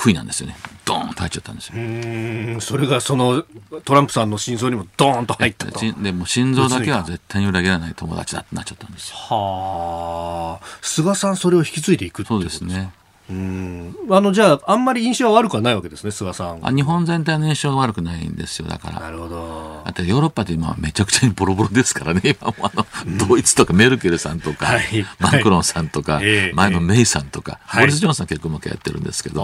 [0.00, 0.56] 杭なんですよね。
[0.84, 1.74] ドーンと入っちゃったんですよ。
[1.76, 3.44] うんそれがその
[3.84, 5.80] トランプさんの心臓にもドーンと入ったと。
[6.02, 9.16] でも心臓だけは絶対に裏切らない友達だってなっちゃったんですよ。
[9.16, 10.66] はあ。
[10.82, 12.92] 菅さんそれを引き継いでいくそうですね。
[13.30, 13.94] うん。
[14.10, 19.00] あのじゃあ、あんまり印象は悪くはないわけですね、菅さんあ日本全体の印象は悪くないんですよ、だから。
[19.00, 19.82] なるほど。
[19.84, 29.42] あとヨーロッパで今、めちゃくちゃにボロボロですからね、 今もあの、うん、ドイツとかメルケルさんとか、はい、マクロンさんとか、はい、前のメイさんとか、ボリス・ジョンソン結構うまくやってるんですけど、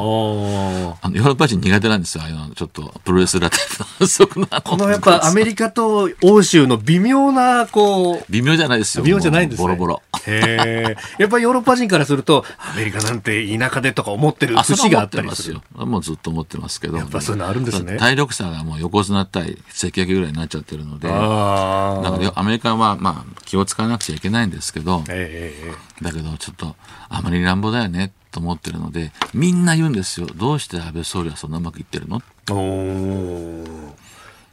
[1.01, 4.91] あのヨーロッパ人苦手なんですよ、あのちょっとプロレスラータイプのこの。
[4.91, 9.05] やっぱアメリカと欧州の微妙な、こう、微妙じゃないですよ。
[9.05, 10.03] 微妙じゃないんです、ね、ボロボロ。
[10.27, 15.61] へやっぱりヨーロッパ人からすると、アメリカなんて田舎でとか思ってる節があったりする。
[15.75, 16.99] もうずっと思ってますけど。
[16.99, 17.97] やっぱそういうのあるんですね。
[17.97, 21.21] 体力差がもう横綱対関脇ぐらいになっちゃってるので、だか
[22.19, 26.77] らアメリカはまあ気を使わなくちゃいけないんですけど、えー、だけどちょっと
[27.09, 30.27] あまり乱暴だよねと思ってるので、みんな言うんですよ。
[30.35, 32.21] どうして安倍総理はそんなうまくいってるの？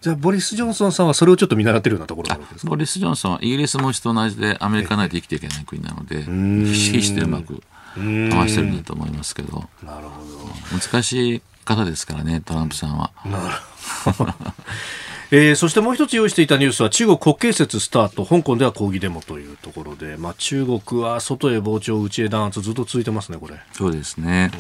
[0.02, 2.70] じゃあ、ボリス・ジョンソンさんはそれをちょっと見習ってるようなところなですか？
[2.70, 7.64] ボリス・ジョンソンはイギリスもと同じでアメリカないと生きていけない国なので、必死してうまく
[7.96, 9.70] 回してるんだと思いますけど。
[9.84, 10.80] なるほど。
[10.80, 13.12] 難しい方ですからね、トランプさんは。
[13.26, 13.56] なる
[14.14, 14.34] ほど。
[15.36, 24.60] えー、そしてもう一つ用意していたニュースは中国国慶節スタート香港では抗議デモというところで、まあ、中国は外へ傍聴内へ弾圧ずっと続いてますねこれそうですね、うん、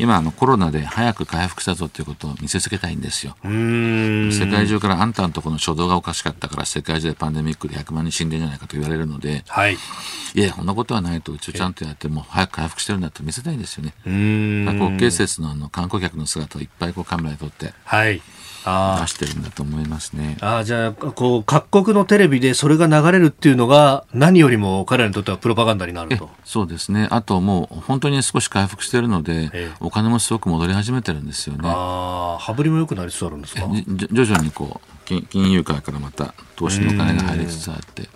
[0.00, 3.36] 今あのコロナで早く回復したぞということを見せつけたいんですよ。
[3.44, 13.92] 世界中からあんたのところの初動がおかしかったから世界中でパンデミックで100万人死んでんじゃないかと言われるので、はい、いやそんなことはないとうちをちゃんとやっても早く回復してるんだと見せたいんですよね。
[14.04, 18.22] 国慶節のあの観光客の姿をいっぱいこうカメラで撮って、はい
[18.64, 20.36] 出してるんだと思いますね。
[20.40, 26.28] あじゃあこう各国のテレビでそれが流れるっていうのが何よりも彼らにとってはプロパガンダになると。
[26.44, 27.08] そうですね。
[27.10, 31.62] あともう本当に少し回復しているので、お金もすごく戻り始めてるんですよね。
[31.64, 33.62] あ羽振りも良くなりつつあるんですか？
[34.12, 38.08] 徐々にこう金金融界からまた投資のお金が入りつつあって。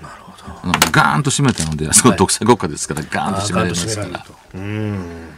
[0.00, 0.32] なるほ
[0.68, 0.72] ど。
[0.92, 4.24] ガーンと閉めたので、あそこ独裁国家ですから、ガーンと閉められますから。
[4.54, 5.37] うん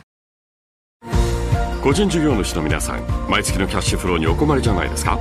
[1.83, 5.19] 個人事業主の皆さん毎月のキャッシュフローにお困りじゃないですか？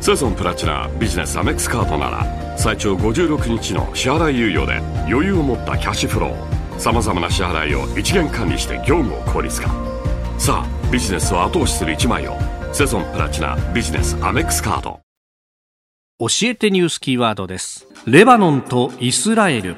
[0.00, 4.76] セゾンプラチナビジネスアメックスカードなら最長56日の支払い猶予で
[5.10, 9.68] 余裕を持ったキャッシュフローさまざまな支払いを一元管理して業務を効率化。
[10.38, 12.36] さあビジネスを後押しする一枚を
[12.72, 15.00] セゾンプラチナビジネスアメックスカード
[16.20, 17.86] 教えてニュースキーワードです。
[18.06, 19.74] レバノンとイスラエル。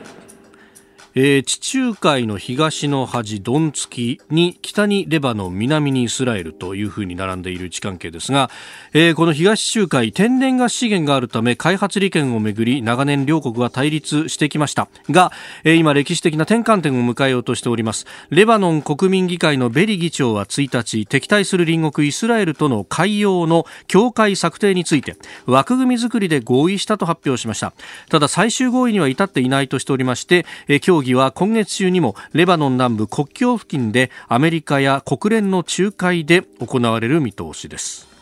[1.17, 8.51] えー、地中海の東の端ドンツキに北にレバノン南にイスラエルというふうに並んでいる位置関係ですが、
[8.95, 14.89] えー、この東地中海天然ガス資源があるため開発利権をめぐり長年両国は対立してきました。
[15.09, 15.31] が、
[15.63, 18.07] えー、今歴史的な転換点を迎えようとしております。
[18.31, 27.73] レバノン国民議会のベリ議長は1日敵対する隣国イスラエルとの海洋の境界策定について枠組み作りで合意したと発表しました。
[28.09, 38.15] ただ最終合意には至っていないとしておりまして、えー、協議は今月中にもレバノン南部国境付近でアメリカや国連の仲介で行われる見通しです。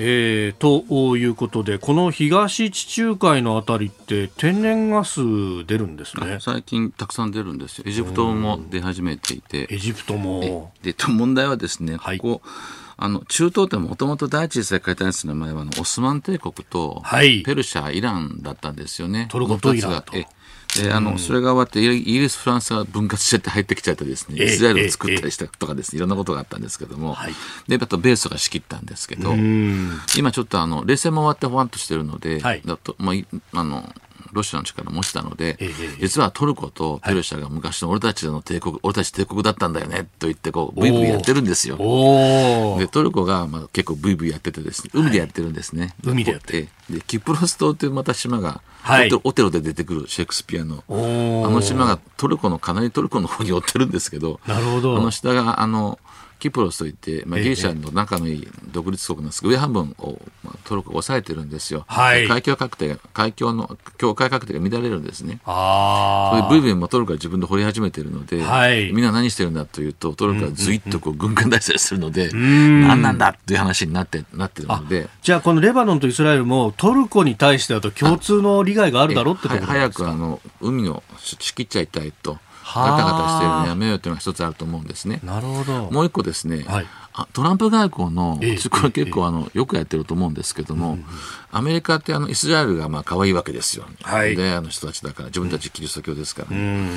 [0.00, 5.20] えー、ということでこの東地中海のあたりって天然ガス
[5.66, 6.38] 出るんですね。
[6.40, 7.84] 最近たくさん出るんですよ。
[7.86, 9.66] エジプトも出始めていて。
[9.70, 10.72] エジプトも。
[10.82, 12.42] で問題はですね、はい、ここ
[12.96, 19.26] あの中東ってもともと第一次世界大戦の前はオスマン帝国とペルシャ、イランだったんですよね。
[19.30, 20.12] トルコとイランと。
[20.82, 27.32] であの、それが終わってイギリス、フランスが分割しちゃって入ってきちゃってですね、イスラエルを作ったりしたとかですね、いろんなことがあったんですけども、はい、
[27.68, 29.34] で、あとベースが仕切ったんですけど、
[30.16, 33.92] 今ちょっとあの、冷戦も終わってほわんとしてるので、はい、だと、まあ、あの、
[34.32, 35.70] ロシアの力を持ちたので、え
[36.00, 41.76] 実はトルコとペルシャが昔の俺たちの帝国、はい、俺たち帝国だったんだよねと言ってこうブイブイやってるんですよ。
[42.78, 44.90] でトルコがまあ結構ブイブイやっててですね。
[44.94, 45.80] 海でやってるんですね。
[45.82, 50.84] はい、海でやってでキプロス島というまた島が、はい、オテロで出てくるシェイクスピアの。
[50.88, 50.92] あ
[51.50, 54.96] の島がトルコのかなりトルコの方に寄ってるんですけどなるほど。
[54.96, 55.98] あの下があの
[56.38, 61.84] キプロスといって、まあ、ギリシャの仲のいい独立国なんですが、上半分を、まあ、トルコが抑えてるんですよ。
[61.88, 65.40] はい、海峡確定海峡の境界確定が乱れるんですね。
[65.44, 75.08] あそれでブイブイもトルコが自分で掘り始めてるので、はい、みんな何してるんだというと、トルコがずいっとこう軍艦大戦するので、うん、何なんだっていう話になってなってるので。
[75.22, 79.72] じゃあ、このレバノンとイスラエルもトルコに対してだと共通の利害があるだろうってことですか？
[79.72, 82.38] 早くあの海の仕切っちゃいたいと。
[82.74, 85.20] ガタガタしてるのやめようというのが一つあると思うんですね。
[85.22, 85.90] なるほど。
[85.90, 86.86] もう一個ですね、はい、
[87.32, 90.98] トランプ外交の、えこれ結構あのよくやってると思うんですけども、
[91.50, 96.90] アメリカってあのイスラエルがまあ可愛いわけですよ、はい、であの人たちだから自分たちキリスト教ですから、ね、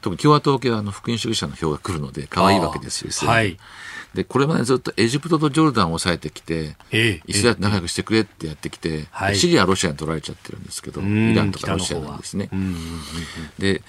[0.00, 3.30] 特に共和党系はあの福音主義者の票が来るので可愛いわけですよ。
[3.30, 3.58] はい。
[4.14, 6.76] でこれまでずっとエジプトとジョルダンを抑えてきて、
[7.26, 12.50] イスラエルと仲良くしてくれってやってきて、シリアはロシアに取られちゃってるんですけど、イランとかロシアなんですね。
[13.58, 13.82] で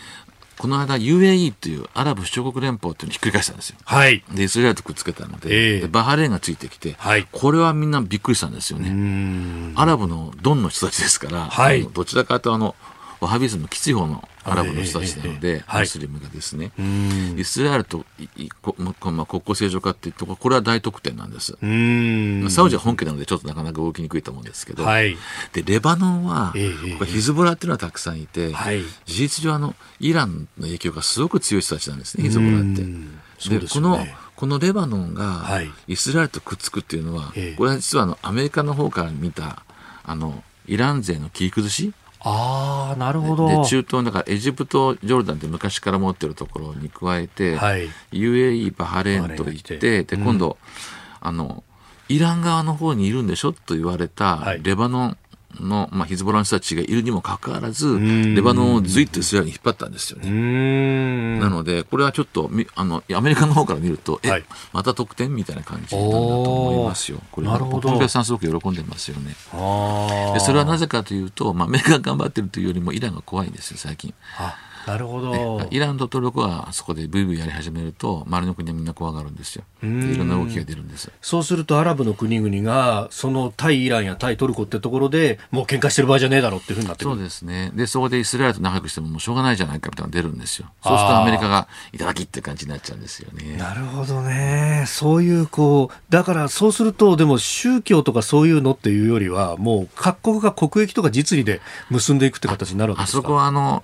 [0.58, 3.78] この間 UAE というアラブ首長国連邦っていうのをひっくり返したんですよ。
[3.84, 4.24] はい。
[4.34, 9.74] で、イスラエルとくっつけたので、えー、でバハレーンがついてきて、はい、これはみんなびっくりしたんですよね。
[9.76, 12.76] アラブのドンの人たちですから、はい、どちらかというとあの、
[13.20, 16.72] ワハビズムきつい方のアラブの人たちなので、ムスリムがですね、
[17.38, 18.06] イスラエルと
[18.62, 21.54] こ、まあ、国交正常化っていうとこれは大得点なんです。
[22.54, 25.18] サウジは本家なのでちょっとなかなか動きにくいと思うんですけど、はい、
[25.54, 32.84] でレバノンは、ヒズボラっていうのはたくさんいて、はい、事実上あのイランの影響がすごく強い人たちなんですねヒズボラって。
[33.50, 39.64] で、ね、このこのレバノンがイスラエルとくっつくっていうのは、これは実はあのアメリカの方から見た
[40.04, 41.94] あのイラン勢の切り崩し
[42.24, 43.50] ああなるほど。
[43.50, 50.04] で中東だからエジプトジョルダンって昔から持ってるところに加えて、はい、UAE バハレーンといって。
[50.04, 50.58] で今度、
[51.20, 51.64] あの
[52.08, 55.18] イラン側の方にいるんでしょと言われたレバノン
[55.60, 61.40] の、まあ、ヒズボラの人たちがいるにもかかわらず、レバノンをずいっとイスラエルに引っ張ったんですよね。
[61.40, 67.20] なので、これはちょっとあのアメリカの方から見ると、はい、えまた得点みたいな感じなんだと思いますよ。
[67.32, 69.36] これなるほどポンペさんすごく喜んでますよね。
[70.34, 74.14] でそれはなぜかというと、まあ、アメリカが頑張ってるというよりもイランが怖いんですよ、最近。
[74.86, 79.64] なるほど、イランとトルコはそこでブイブイやり始めると周りの国はみんな怖がるんですよ。
[79.82, 87.72] いろんな動きが出るんですそうするとアラブの国々がその対イランや対トルコってところでもう喧嘩してる場合じゃねえだろうっていうふうになってそうですね。
[87.76, 90.68] でそこでイスラエルと仲良くしてももうしょうがないじゃないかみたいなのが出るんですよ。
[90.84, 93.58] そうするとアメリカがいただきって感じになっちゃうんですよね。
[93.58, 94.86] なるほどね。
[94.88, 103.20] そういうこうだからそうするとでも宗教とかそういうのっていうよりはもう各国が国益とか実利で結んでいくって形になるわけですか？
[103.20, 103.84] あそこはあの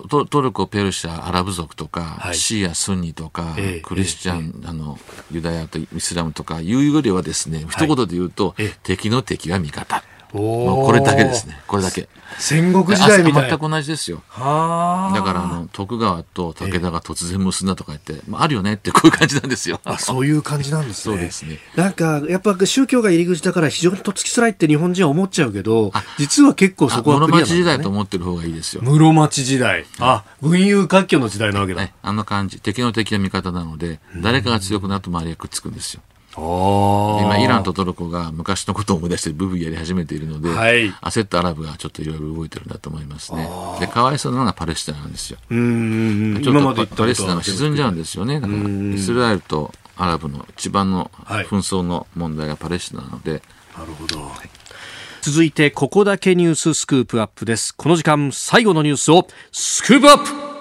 [0.00, 4.98] トトルコ、ペルシャ、アラブ族とか、はい、シーア、スンニとか、えー、クリスチャン、えー、あの、
[5.30, 10.02] ユダヤとイスラムとかいうよりはですね、一言で言うと、敵の敵は味方。
[10.32, 11.60] もうこれだけですね。
[11.66, 12.08] これだけ。
[12.38, 14.22] 戦国時代みたい全く同じですよ。
[14.34, 19.80] だからあの徳川と武田が突然結んだとか言って、まあ、あるよねってこういう感じなんですよ。
[19.84, 21.14] あそういう感じなんですね。
[21.16, 21.58] そうですね。
[21.76, 28.82] なんかやっぱ宗教が入り口だから非常にとっつきづらいって日本人は思っちゃうけど、実は結構そこはクリア、ね、室町時代と思ってる方がいいですよ。
[28.82, 29.84] 室町時代。
[29.98, 31.82] あ、群雄割拠の時代なわけだ。
[31.82, 32.60] ね、あの感じ。
[32.60, 36.00] 敵の敵は味方なので、誰かが強くなると周りがくっつくんですよ。
[36.34, 43.48] 今、イランとトルコが昔のことを思い出してブブやり始めているので、はい、焦ったアラブがちょっといろいろ動いてるんだと思いますね。
[43.80, 45.38] で、かわいそうなのがパレスチナなんですよ。
[45.50, 48.40] うんちょっとパレスチナが沈んじゃうんですよね。
[48.40, 53.32] だから、イスラエルとアラブの一番の紛争の問題がパレスチナなので。
[53.32, 53.40] はい、
[53.80, 54.20] なるほど。
[54.20, 54.50] はい
[55.22, 60.51] 続いてここだけニューススクープアップですこの時間最後のニュースをスクープアップ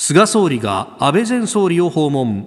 [0.00, 2.46] 菅総理が安倍前総理を訪問。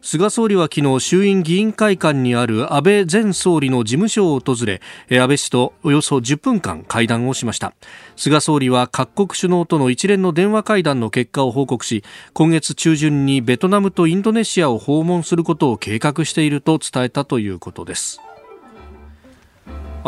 [0.00, 4.80] 菅総理は昨日衆院議員会館にある安倍前総理の事務所を訪れ
[5.10, 7.74] 安倍氏とおよそ10分間会談をしました。
[8.16, 12.02] 菅総理は各国首脳との一連の電話会談の結果を報告し
[12.32, 18.22] 今月中旬にベトナムとインドネシアを訪問することを計画していると伝えたということです。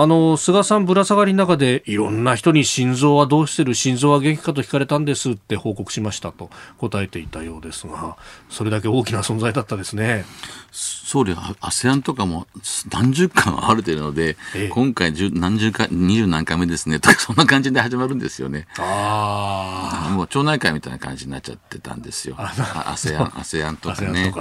[0.01, 8.17] あの菅さん、ぶら下がりの中でいろんな人に心臓はどうしてる心臓は元気かと聞かれたんですって報告しましたと答えていたようですが
[8.49, 10.25] それだけ大きな存在だったですね
[10.71, 12.47] 総理は ASEAN とかも
[12.93, 18.69] 何十回もあるているので、ええ、今回何十回、二十何回目ですねとか、 そんな感じで始まるんですよね。
[18.79, 20.11] ああ。
[20.11, 22.37] もう町内会みたいな感じになっちゃってたんですよ。
[22.37, 24.33] ASEAN、ASEAN とかね。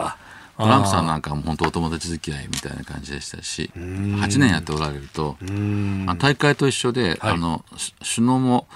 [0.58, 5.38] トランプさんなんかも本当お友達付き合いみたいな感じでしたし、8年やっておられると、
[6.18, 7.64] 大会と一緒で、はい、あの
[8.16, 8.68] 首脳も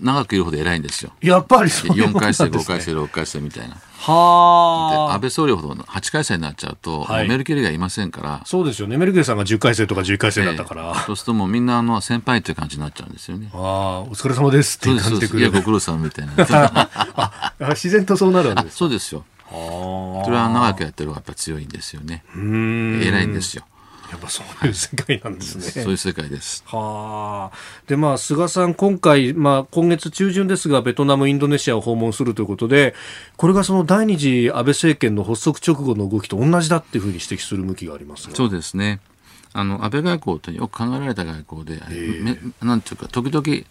[0.00, 1.12] 長くいるほど偉いんですよ。
[1.22, 3.76] やっぱりそういう、ね、4回生、5回生、6回生みたいな。
[4.00, 5.14] はあ。
[5.14, 8.42] 安倍総理ほど8回生になっちゃうと、はい、メルケルがいませんから。
[8.46, 8.96] そうですよね。
[8.96, 10.82] メルケルさんが10回生とか11回生だったから。
[10.82, 13.50] えー、そうするともうみんなあの先輩っていう感じになっちゃうんですよね。
[13.52, 15.40] ああ、お疲れ様ですって感じてくる。
[15.40, 16.32] いや、ご苦労さんみたいな。
[16.46, 19.24] あ自然とそうなるんですそうですよ。
[19.50, 22.24] それは長くやってる方がやっぱ強いんですよね。
[22.34, 23.64] 偉いんですよ。
[24.10, 25.62] やっぱそういう世界なんですね。
[25.84, 26.64] そういう世界です。
[26.66, 27.56] はあ。
[27.86, 32.94] で、まあ、菅さん、今回、まあ、今月中旬ですが、ベトナム、インドネシアを訪問するということで、
[33.36, 38.98] これがその第二次安倍政権の発足直後の動きと同じだっていうふうに指摘する向きがありますそうですね。
[39.52, 41.80] あの、安倍外交とよく考えられた外交で、
[42.62, 43.64] なんていうか、時々、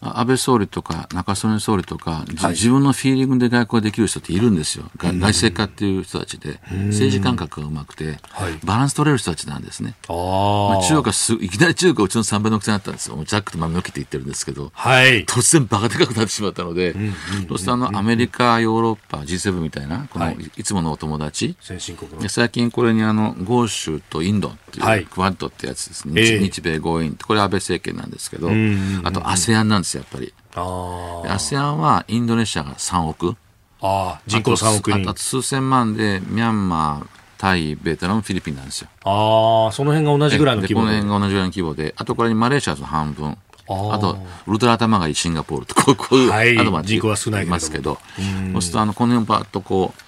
[0.00, 8.18] 安倍総理とか中曽根総理とか、はい、自分のフィーリングで外交できる人っているんですよ、外政家っていう人たちで、政治感覚がうまくて、
[8.64, 9.94] バランス取れる人たちなんですね。
[10.08, 16.94] まあ、中国はすいきなり中国がうちの3倍の大きさになったんですよ、ジャックと豆の木って言ってるんですけど、はい、突然、バカでかくなってしまったので、
[17.48, 20.50] そうするとあのアメリカ、ヨーロッパ、G7 みたいな、このい。
[20.66, 28.48] つものお友達、先進国最近これにあの豪州とインドっていう、クワッドってやつですね、日米豪印、これ安倍政権なんですけど、
[29.04, 30.34] あと ASEAN なんですよ、やっぱり。
[30.54, 33.36] ASEAN はインドネシアが3億。
[33.80, 37.06] あ人口3億人あと数千万でミャンマー
[37.38, 38.88] タイ、ベトナム、フィリピンなんですよ。
[39.04, 40.86] ああ、その辺が同じぐらいの規模で。
[40.86, 43.36] この辺が同じぐらいの規模で、あとこれにマレーシアの半分。
[43.68, 44.16] あと、
[44.46, 47.98] ウルトラ頭がいいシンガポールと、こういう、はい、あとまあ人口は少ないますけど、
[48.52, 50.02] そうすると、あの、この辺ばっとこう、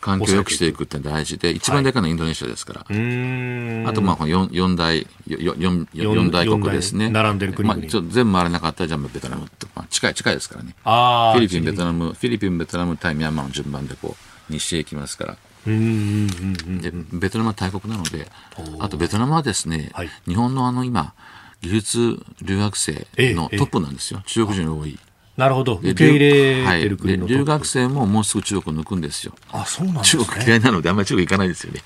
[0.00, 2.80] 環境を良くしていくって大事で、一番でかいのはインドネシアですから。
[2.80, 7.10] はい、あと、まあ、四四大、四四大国ですね。
[7.10, 7.80] 並んでる国々。
[7.80, 10.74] まあ、ちょっと全部回れなかったら、じゃあベトナムって、まあ、近い、近いですからね。
[10.82, 14.16] フィリピン、ベトナム、フィリピン、ベトナム、タイ、ミャンマーの順番でこ
[14.48, 15.36] う、西へ行きますから。
[15.66, 18.26] でベトナムは大国なので、
[18.78, 21.12] あとベトナムはですね、はい、日本のあの今、
[21.60, 24.98] 技術留学生のトップなんですよ、中国人が多い。
[25.36, 25.76] なるほど。
[25.76, 26.32] 受け入れ
[26.80, 29.32] てる国の、はい、留学生ももうすぐ中国を抜くんですよ。
[29.52, 30.24] あ、そうなんですね。
[30.24, 31.80] 中国嫌いなのであんまり中国行かないですよね。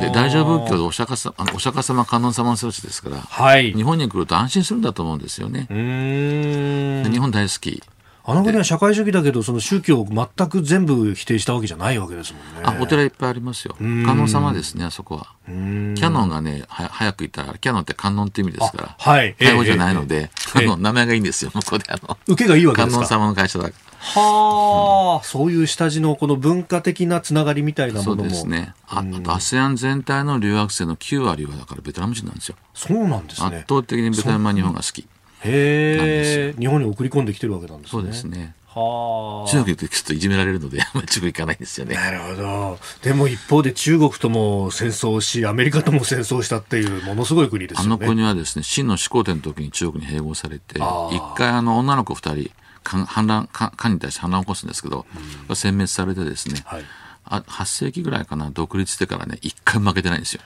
[0.00, 5.66] で、大乗仏教でお釈迦様、お釈迦様観音様の装置ですから、はい、日本に来ると安心するんだと思うんですよね。
[5.68, 7.82] 日本大好き。
[8.24, 12.60] あの国は社会主義だけど、その宗教を全く全部否定したわけじゃないわけですもんね。
[12.64, 13.74] あ、お寺いっぱいありますよ。
[13.78, 15.26] 観音様ですね、あそこは。
[15.46, 19.34] キャノンがね、は早く言ったら、キャノンって観音って意味ですから、はい。
[19.38, 21.86] 英語じゃないので、あの、名前がいいんですよ、 向こうで。
[21.90, 23.06] あの、受けがいいわけですか？
[23.06, 23.70] 観音様の会社だ。
[24.02, 28.22] はあ、うん、そういう下地のこの文化的なつながりみたいなものも。
[28.22, 28.74] そうですね。
[28.88, 32.56] あと、ASEAN 全体の留学生の9割はだからベトナム人なんですよ。
[32.74, 33.46] そうなんですね。
[33.48, 35.06] 圧倒的にベトナムは日本が好き。
[35.44, 36.54] へえ。
[36.58, 38.02] 日本に送り込んできてるわけなんですね。
[38.02, 38.54] そうですね。
[38.66, 39.50] はあ。
[39.50, 41.94] 中国行くとちょっといじめられるので、あんまり中国行かないんですよね。
[41.94, 42.78] なるほど。
[43.02, 47.86] でも一方で中国とも戦争し、アメリカとも戦争したっていうものすごい国ですよね。
[47.86, 52.50] あの国はですね、真の始皇帝の時に中国に併合されて、一回あの女の子二人、
[52.84, 55.06] 反乱、漢に対して反乱を起こすんですけど、
[55.48, 56.84] うん、殲滅されてですね、はい、
[57.24, 60.42] あ8世紀ぐらいかな、独立してからね、一回負けてないんですよ。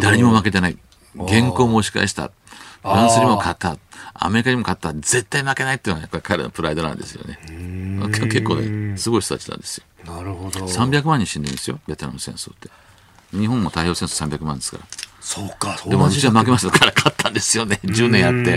[0.00, 0.78] 誰にも負けてない。
[1.16, 2.32] 原稿も押し返した。
[2.82, 3.76] フランスにも勝った。
[4.14, 4.92] アメリカにも勝った。
[4.92, 7.38] 絶対負けないっていうのはやっぱり彼のプライドなんですよね。
[8.08, 9.84] 結構ね、すごい人たちなんですよ。
[10.04, 10.60] なるほど。
[10.60, 12.68] 300万人死んでるんですよ、ベトナム戦争って。
[13.32, 14.84] 日本も太平洋戦争300万ですから。
[15.20, 18.54] そうか、でも私は負けましたから勝ったんですよね、10年やって。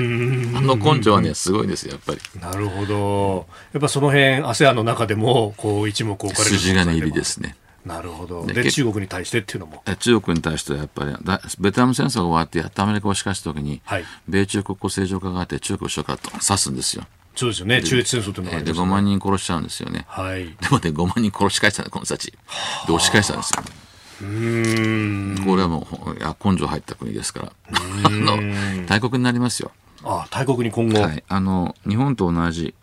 [0.57, 2.19] あの根性はね、すごいんですよ、やっぱり。
[2.41, 3.47] なるほど。
[3.71, 6.57] やっぱその辺、ASEAN の中でも、こう、一目置かれる。
[6.57, 7.55] 筋金入りですね。
[7.87, 8.45] なるほど。
[8.45, 9.83] で、中国に対してっていうのも。
[9.99, 11.15] 中国に対してはやっぱり、
[11.59, 17.03] ベトナム戦争が終わって、やっとアメリカをしかしたときに、はい、米中国交正常化があって、中国をかと指すんですよ。
[17.35, 17.81] そうですよね。
[17.81, 20.05] 中越戦争というのがありまで、5万人殺しちゃうんですよね。
[20.07, 20.45] はい。
[20.45, 22.31] でもね、5万人殺し返したんこの人たち。
[22.31, 22.37] で、
[22.93, 23.63] 押し返したんですよ。
[24.21, 27.51] うんこれはもういや根性入った国ですから
[28.03, 29.71] あの大国になりますよ
[30.03, 32.73] あ大国に今後、はい、あの日本と同じ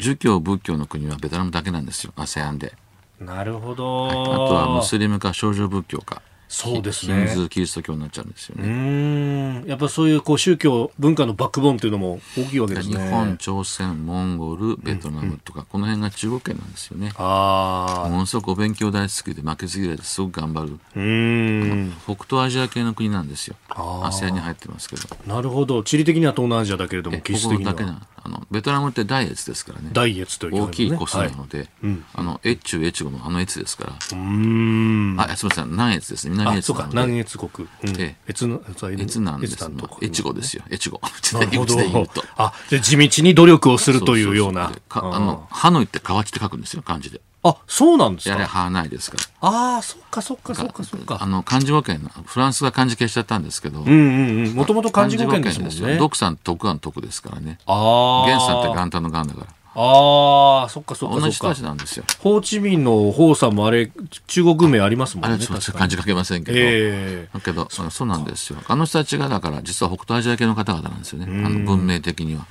[0.00, 2.74] 儒教仏教の国はベトナムだけなんですよ ASEAN で
[3.20, 7.26] なるほど、はい、あとはムスリムか少女仏教かそうですね。
[7.26, 8.64] ヒンズーキリスト教になっちゃうんですよね。
[8.66, 9.64] うん。
[9.68, 12.98] やっぱそういうこう宗教、文化のバックボーンというのも大きいわけですね。
[12.98, 17.12] 日本、朝鮮、モンゴル、ベトナムとか、うん、この辺が中国圏なんですよね。
[17.14, 18.08] ああ。
[18.08, 20.80] ものすごくお勉強大好きで負けず嫌いですごく頑張る。
[20.96, 21.92] うん。
[22.02, 23.54] 北東アジア系の国なんですよ。
[23.68, 25.02] アセアに入ってますけど。
[25.28, 25.84] なるほど。
[25.84, 29.90] 地理的には東南アジアだけれども、気質的にだけなあのベトナムって大越ですからね。
[29.92, 34.18] 大越という、ね、大きい個数なので、はいうん、あの越中越後のあの越ですから。
[34.18, 35.16] うん。
[35.18, 36.32] あ、すみません、南越ですね。
[36.32, 36.88] 南越なので。
[36.90, 37.68] 南越国。
[37.84, 39.70] うん、ええ、越の越なんです。
[40.02, 40.62] 越後ですよ。
[40.70, 41.00] 越後。
[42.36, 44.72] あ、で地道に努力をするというような。
[44.90, 47.20] あのハノイって河内って書くんですよ、漢字で。
[47.42, 48.34] あ、そうなんですか？
[48.34, 49.16] やれはないですか？
[49.40, 49.48] ら。
[49.48, 51.18] ああ、そっかそっかそっかそっか。
[51.20, 53.80] あの、漢字語圏、フランスが漢字消しちゃったんですけど。
[53.80, 54.52] うんうんうん。
[54.54, 55.96] もともと漢字語圏ですもんね。
[55.96, 57.58] 独さん、徳が徳ですからね。
[57.66, 58.28] ああ。
[58.28, 59.46] 元さんって元旦の元だから。
[59.72, 62.04] ああ、そっかそっか同じ人たちなんですよ。
[62.18, 63.90] ホーチミンのホーさんもあれ、
[64.26, 65.36] 中国名ありますもんね。
[65.36, 66.58] あれ、漢字書けませんけど。
[66.58, 68.58] えー、だけどそ、そうなんですよ。
[68.66, 71.26] あの人たちが、だから、実は北東アジア系の方々なんですよね。
[71.46, 72.46] あの文明的には。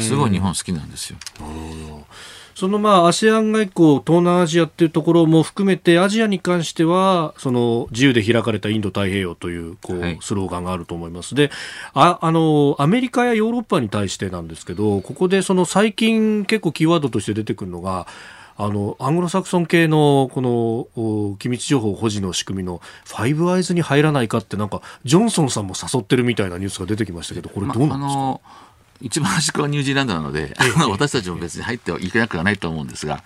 [0.00, 1.16] すごい日本好きなんですよ。
[1.40, 2.06] なるほど。
[2.54, 11.34] そのまあ ASEAN 外交、東南アジアっていうところも含めて、アジアに関しては、その自由で開かれたインド太平洋というこうスローガンがあると思います。
[11.34, 11.50] で
[11.94, 18.06] あ、あの、アメリカやヨーロッパに対してなんですけど、ここでその最近結構キーワードとして出てくるのが、
[18.56, 28.63] あの、アングロサクソン系の、この、機密情報保持の仕組みの、ファイブアイズに入らないかって、なんか、ジョンソンさんも誘ってるみたいなニュースが出てきましたけど、これどうなんですか、まあ
[29.04, 30.54] 一番端っこはニュージーランドなので、
[30.88, 33.22] 私たちも別に入ってはいけなくはないと思うんですが、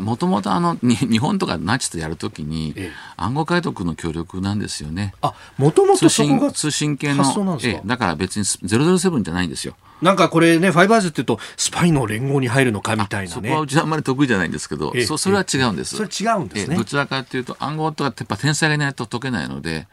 [0.00, 2.74] もともとあの日本とかナチとやるときに、
[3.18, 5.12] 暗号解読の協力なんですよね。
[5.20, 9.76] あ、もともと通信系の、えだから別に007じゃないんですよ。
[10.00, 13.42] なんかこれね、ファイバーズっていうと、スパイの連合に入るのかみたいなね。
[13.42, 15.96] そこはうちはあんまり得意じゃないんですけど、そそれは違うんです。
[15.96, 16.76] それ違うんですね。
[16.76, 19.86] どちらかというと、暗号とかやっぱ天才がいないと解けないので、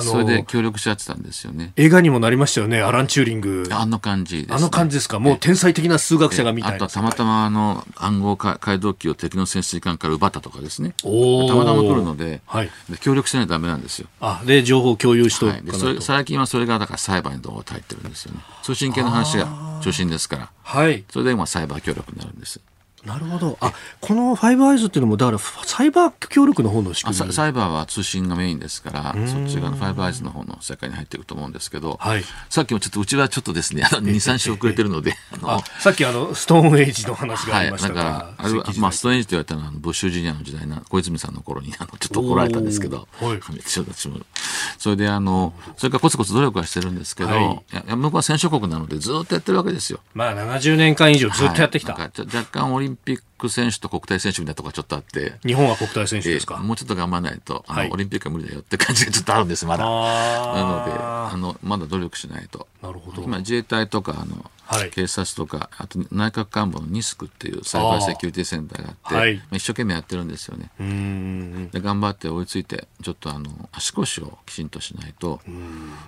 [0.00, 1.72] それで協力し合ってたんですよね。
[1.76, 3.68] 映画にもなりましたよね、アラン・チューリング。
[3.70, 5.18] あの感じです、ね、あの感じですか？
[5.18, 6.76] もう天才的な数学者がみたいな。
[6.76, 10.94] あとたまたまあの暗号解読機を敵の潜水艦から奪ったとかですね。
[11.02, 11.08] た
[11.54, 12.70] またま来るので、はい、
[13.00, 14.08] 協力しないとダメなんですよ。
[14.20, 18.40] あ、で、情報共有しと、はい、でそれ最近はそれがだから裁判にどう入ってるんですよね。
[18.62, 20.50] 通信系の話が中心ですから。
[20.62, 21.04] はい。
[21.10, 22.60] それで今サイバー協力になるんです。
[23.04, 23.58] なるほど。
[23.60, 27.32] あ、このファイブアイズっていうのも、だから、サイバー協力の方の仕組み。
[27.32, 43.40] サイバーは通信がメインですから、そっち側のファイブアイズの方の世界に入っていくと思うんですけど、はい、さっきもちょっと、うちはちょっとですね、あの2、3週遅れてるので、あさっきあの、ストーンエイジの話がありましたが、はい、だから、まあ、ストーンエイジと言われたのは、ブッシュジュニアの時代な、小泉さんの頃に、あの、ちょっと怒られたんですけど、はい、
[44.78, 50.00] それで、あの、それからコツコツ努力はしてるんですけど、はい、いや向こうは戦勝国なので、ずっとやってるわけですよ。
[50.14, 51.94] まあ、70年間以上ずっとやってきた。
[51.94, 59.84] はい、若干オリンピックク選手と国体選手みたいなところがちょっとあって、日本は国体選手ですか、えー、もうちょっと頑張らないと、あの、はい、オリンピックは無理だよって感じがちょっとあるんです、まだ。
[59.84, 62.66] なので、あの、まだ努力しないと。
[62.82, 63.22] なるほど。
[63.22, 70.70] 今、自衛隊とか、あの、はい、警察とか、あと内閣官房のニスクっていうサイバーセキュリティセンターがあって、はい、一生懸命やってるんですよね。
[71.70, 75.40] で頑張って追いついて、ちょっとあの足腰をきちんとしないと、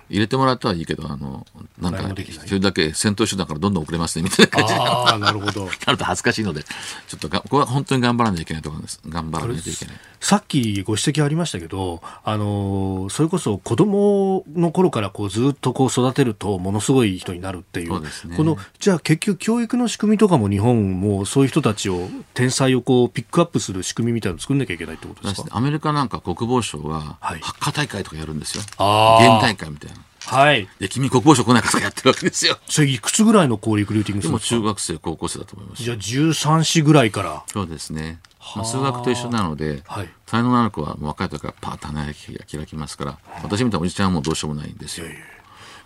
[0.09, 1.45] 入れてもらったはいいけど、あの
[1.79, 2.01] なんか、
[2.47, 5.65] それだけ戦闘手段からどんどん遅れますねみたいな感じあなるほど。
[5.85, 6.65] なると恥ずかしいので、
[7.07, 8.99] ちょっとがここは本当に頑張らないといけないところです。
[9.07, 9.95] 頑張らないといけない。
[10.19, 25.49] さっきご指摘ありましたけど、あのそれこそ子供の頃からこうずっとこう育てるとものすごい人になるっていう、うね、このじゃあ結局教育の仕組みとかも日本もそういう人たちを天才をこうピックアップする仕組みみたいなの作んなきゃいけないってことですか？
[25.51, 28.63] アメリカなんか国防省はハッカー大会とかやるんですよ。
[28.63, 29.97] 現大会みたいな。
[30.27, 30.67] はい。
[30.79, 32.57] で、君国防省来ないかとかやってるわけですよ。
[32.67, 34.55] それいくつぐらいのこうリクルーティングするんですか？
[34.55, 35.83] でも中学生、高校生だと思います。
[35.83, 37.43] じゃあ13、4ぐらいから。
[37.47, 38.19] そうですね。
[38.55, 42.13] まあ、数学と一緒なので、はい、才能のある子は若い時からパーッと花が
[42.49, 45.05] 開きますから私みたいなおじちゃんはもうどうしようもないんですよ。
[45.05, 45.25] いやいや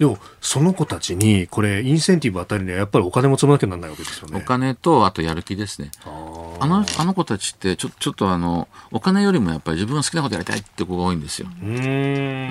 [0.02, 4.39] でも、その子たちに、これ、インセンティブ与えるには、やっぱりお金も積まなきゃならないわけですよね。
[4.39, 5.91] お金と、あとやる気ですね。
[6.04, 11.49] あの、あの子たちって、ちょ、ちょっとあの、お金よりもやっぱり自分が好きなことやりたいって子が多いんですよ。
[11.49, 11.54] な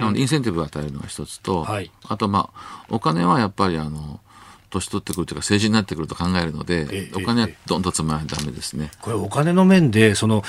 [0.07, 4.21] ので、インセンティブを与えるのが一つと、はい、あと、まあ、お金はやっぱりあの、
[4.71, 8.91] 年取ってくるというか成人になってくると考えるので、お金はどんどん積まないとダメですね。
[9.03, 10.43] これお金の面で、その、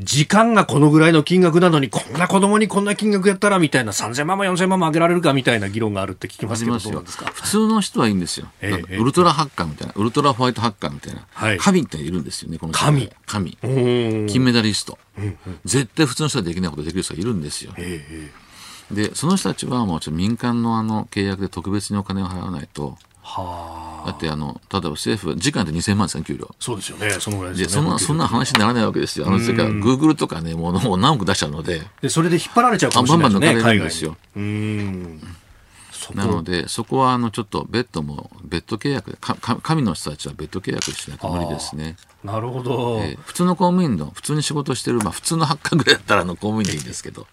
[0.00, 7.26] 時間がこのぐらいの金額なのに、こんな子供にこんな金額やったらみたいな3000万も4000万も上げられるかみたいな議論があるって聞きますけど、どうなんですか？
[7.26, 8.48] 普通の人はいいんですよ。
[8.62, 13.10] ウルトラハッカーみたいな、ウルトラホワイトハッカーみたいな、はい、神っているんですよね、この神。
[13.26, 13.56] 神。
[13.62, 15.36] 金メダリスト、うんうん。
[15.64, 17.72] 絶対普通の人はできないことできる人がいるんですよ。
[17.76, 22.96] えー、で、その人たちはもうちょっと民間のあの契約で特別にお金を払わないと、
[23.28, 26.48] はだってあの例えば政府時間で2000万ですね給料。
[26.58, 27.10] そうですよね。
[27.10, 27.88] そのぐらいですよね。
[27.88, 29.26] そんなそんな話にならないわけですよ。
[29.26, 31.82] あのそれからグーグルとかねもうもう何億出しちゃうので。
[32.00, 34.16] でそれで引っ張られちゃうかもしれないですねバンバン抜かれるんですよ。
[34.36, 35.20] うん。
[36.14, 41.96] なので、そこはあのちょっとベッドも、ベッド契約か神の人たちはベッド契約しないと無理ですね。
[42.24, 47.26] なるほど、えー、普通の公務員の、普通に仕事してる、まあ普通のハッカーぐらいだったらの公務員でいいんですけど、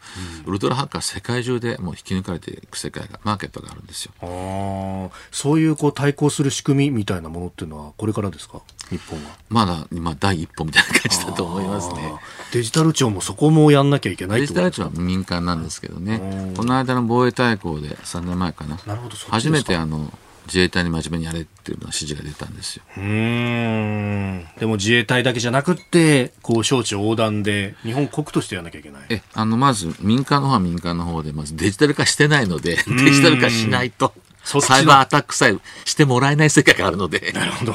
[0.46, 4.12] うん、ウルトラハッカー世界中でもう引き抜かれていく世界が、マーケットがあるんですよ。
[4.22, 8.62] あそういうこう対抗する仕組みみたいなものっていうのは、これからですか？
[8.92, 9.32] 日本は。
[9.50, 12.14] まだ、今、第一歩みたいな感じだと思いますね。
[12.54, 18.78] デジタル庁もそこもやんなきゃいけないデジタル庁は民間なんですけどね、この間の防衛大綱で3年前かな。
[18.86, 20.14] なるほど、初めてあの、
[20.46, 22.84] 自衛隊に真面目にやれっていうのは指示が出たんですよ。
[22.98, 24.48] うん。
[24.60, 29.06] でも自衛隊だけじゃなくってこう省庁横断で日本国としてやらなきゃいけない。
[29.10, 37.32] えあのまず民間の方は民間の方でまずデジタル化してないのでデジタル化しないとサイバーアタックさえしてもらえない世界があるので。
[37.34, 37.74] なるほど。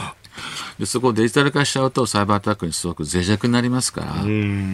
[0.79, 4.14] でそこをデジタル化しちゃうとサイバーアタックにすごく脆弱になりますから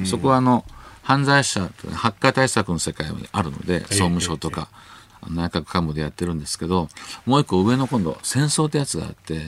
[0.07, 0.65] そこはあの
[1.03, 4.69] 犯罪者ハッカー対策の世界にあるので総務省とか。
[5.23, 6.89] ええ内閣官房でやってるんですけど
[7.25, 9.41] もう一個上の今度戦争ってやつがあって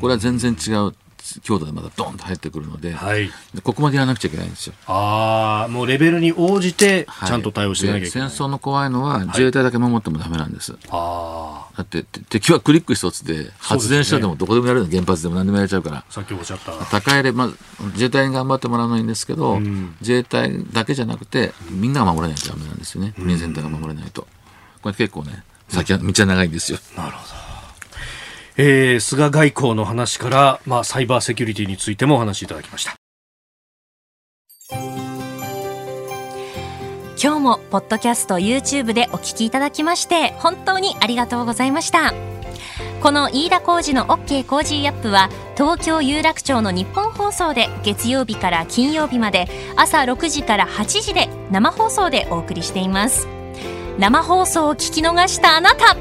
[0.00, 0.94] これは全然違う
[1.42, 4.74] 強度でまだドンと入ってくるのではい、でここまでやらなくちゃいけないんですよ。
[4.86, 10.72] ああ、もうレベルに応じてちゃんと対応してなきゃいけない、はい、戦争の怖いのは自衛隊だけ守ってもダメなんです。
[10.72, 11.76] はい、ああ。
[11.76, 16.04] だって敵はクリック一つで発電所でもどこでもやるの、原発でも何でもやれちゃうから。
[16.08, 16.72] さっきおっしゃった。
[16.86, 17.48] 高いレまあ、
[17.92, 23.12] 自衛隊に頑張ってもらうのはいいんですけど、うん、自衛隊だけじゃなくてみんなが守れないとダメなんですよね。
[23.16, 24.26] 国全体が守れないと。
[24.82, 26.78] これ結構ね、先は道は長いんですよ。
[26.96, 27.34] なるほど。
[28.56, 32.96] えー、菅外交の話から、まあ、サイバーセキュリティについてもお話しいただきました。
[37.20, 42.14] 今日もポッドキャスト YouTube でお聞きいただきまして本当にありがとうございました
[43.00, 53.26] この飯田浩二の OK コージーアップは東京有楽町のニッポン放送で月曜日から金曜日まで朝6時から8時で生放送でお送りしています
[53.98, 55.96] 生放送を聞き逃したあなた。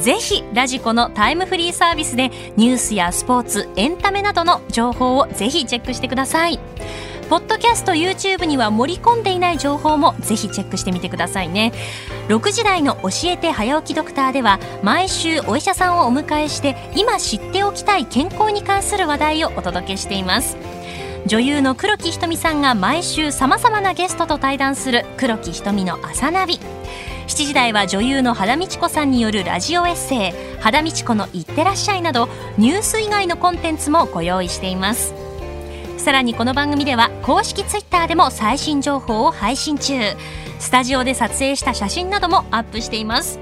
[0.00, 6.58] ぜひラジコのタイムフリーサービスでニュースやスポーツエンタメなどの情報をぜひチェックしてください。
[7.30, 11.72] ポッドキャスト YouTube には盛り込んでいない情報もぜひチェックしてみてくださいね。
[12.28, 20.56] 6時台の教えて早起きドクターでは毎週お医者さんをお迎えして今知っておきたい健康に関する話題をお届けしています。
[21.26, 26.60] 女優の黒木瞳さんが毎週さまざまなゲストと対談する黒木瞳の朝ナビ。
[27.26, 35.14] 7時台は女優の肌道子さんによるラジオエッセイ「肌道子のいってらっしゃい」などニュース以外のコンテンツもご用意しています。
[35.96, 39.94] さらにこの番組では公式ツイッターでも最新情報を配信中。
[40.58, 43.38] スタジオで撮影した写真などもアップしています。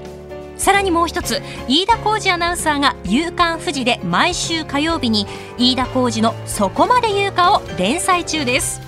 [0.63, 8.79] さらにもう一つ飯田浩二アナウンサーが「夕刊富士」で毎週火曜日に飯田浩二の「そこまで言うか」を連載中です。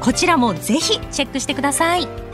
[0.00, 2.31] こちらもぜひチェックしてください。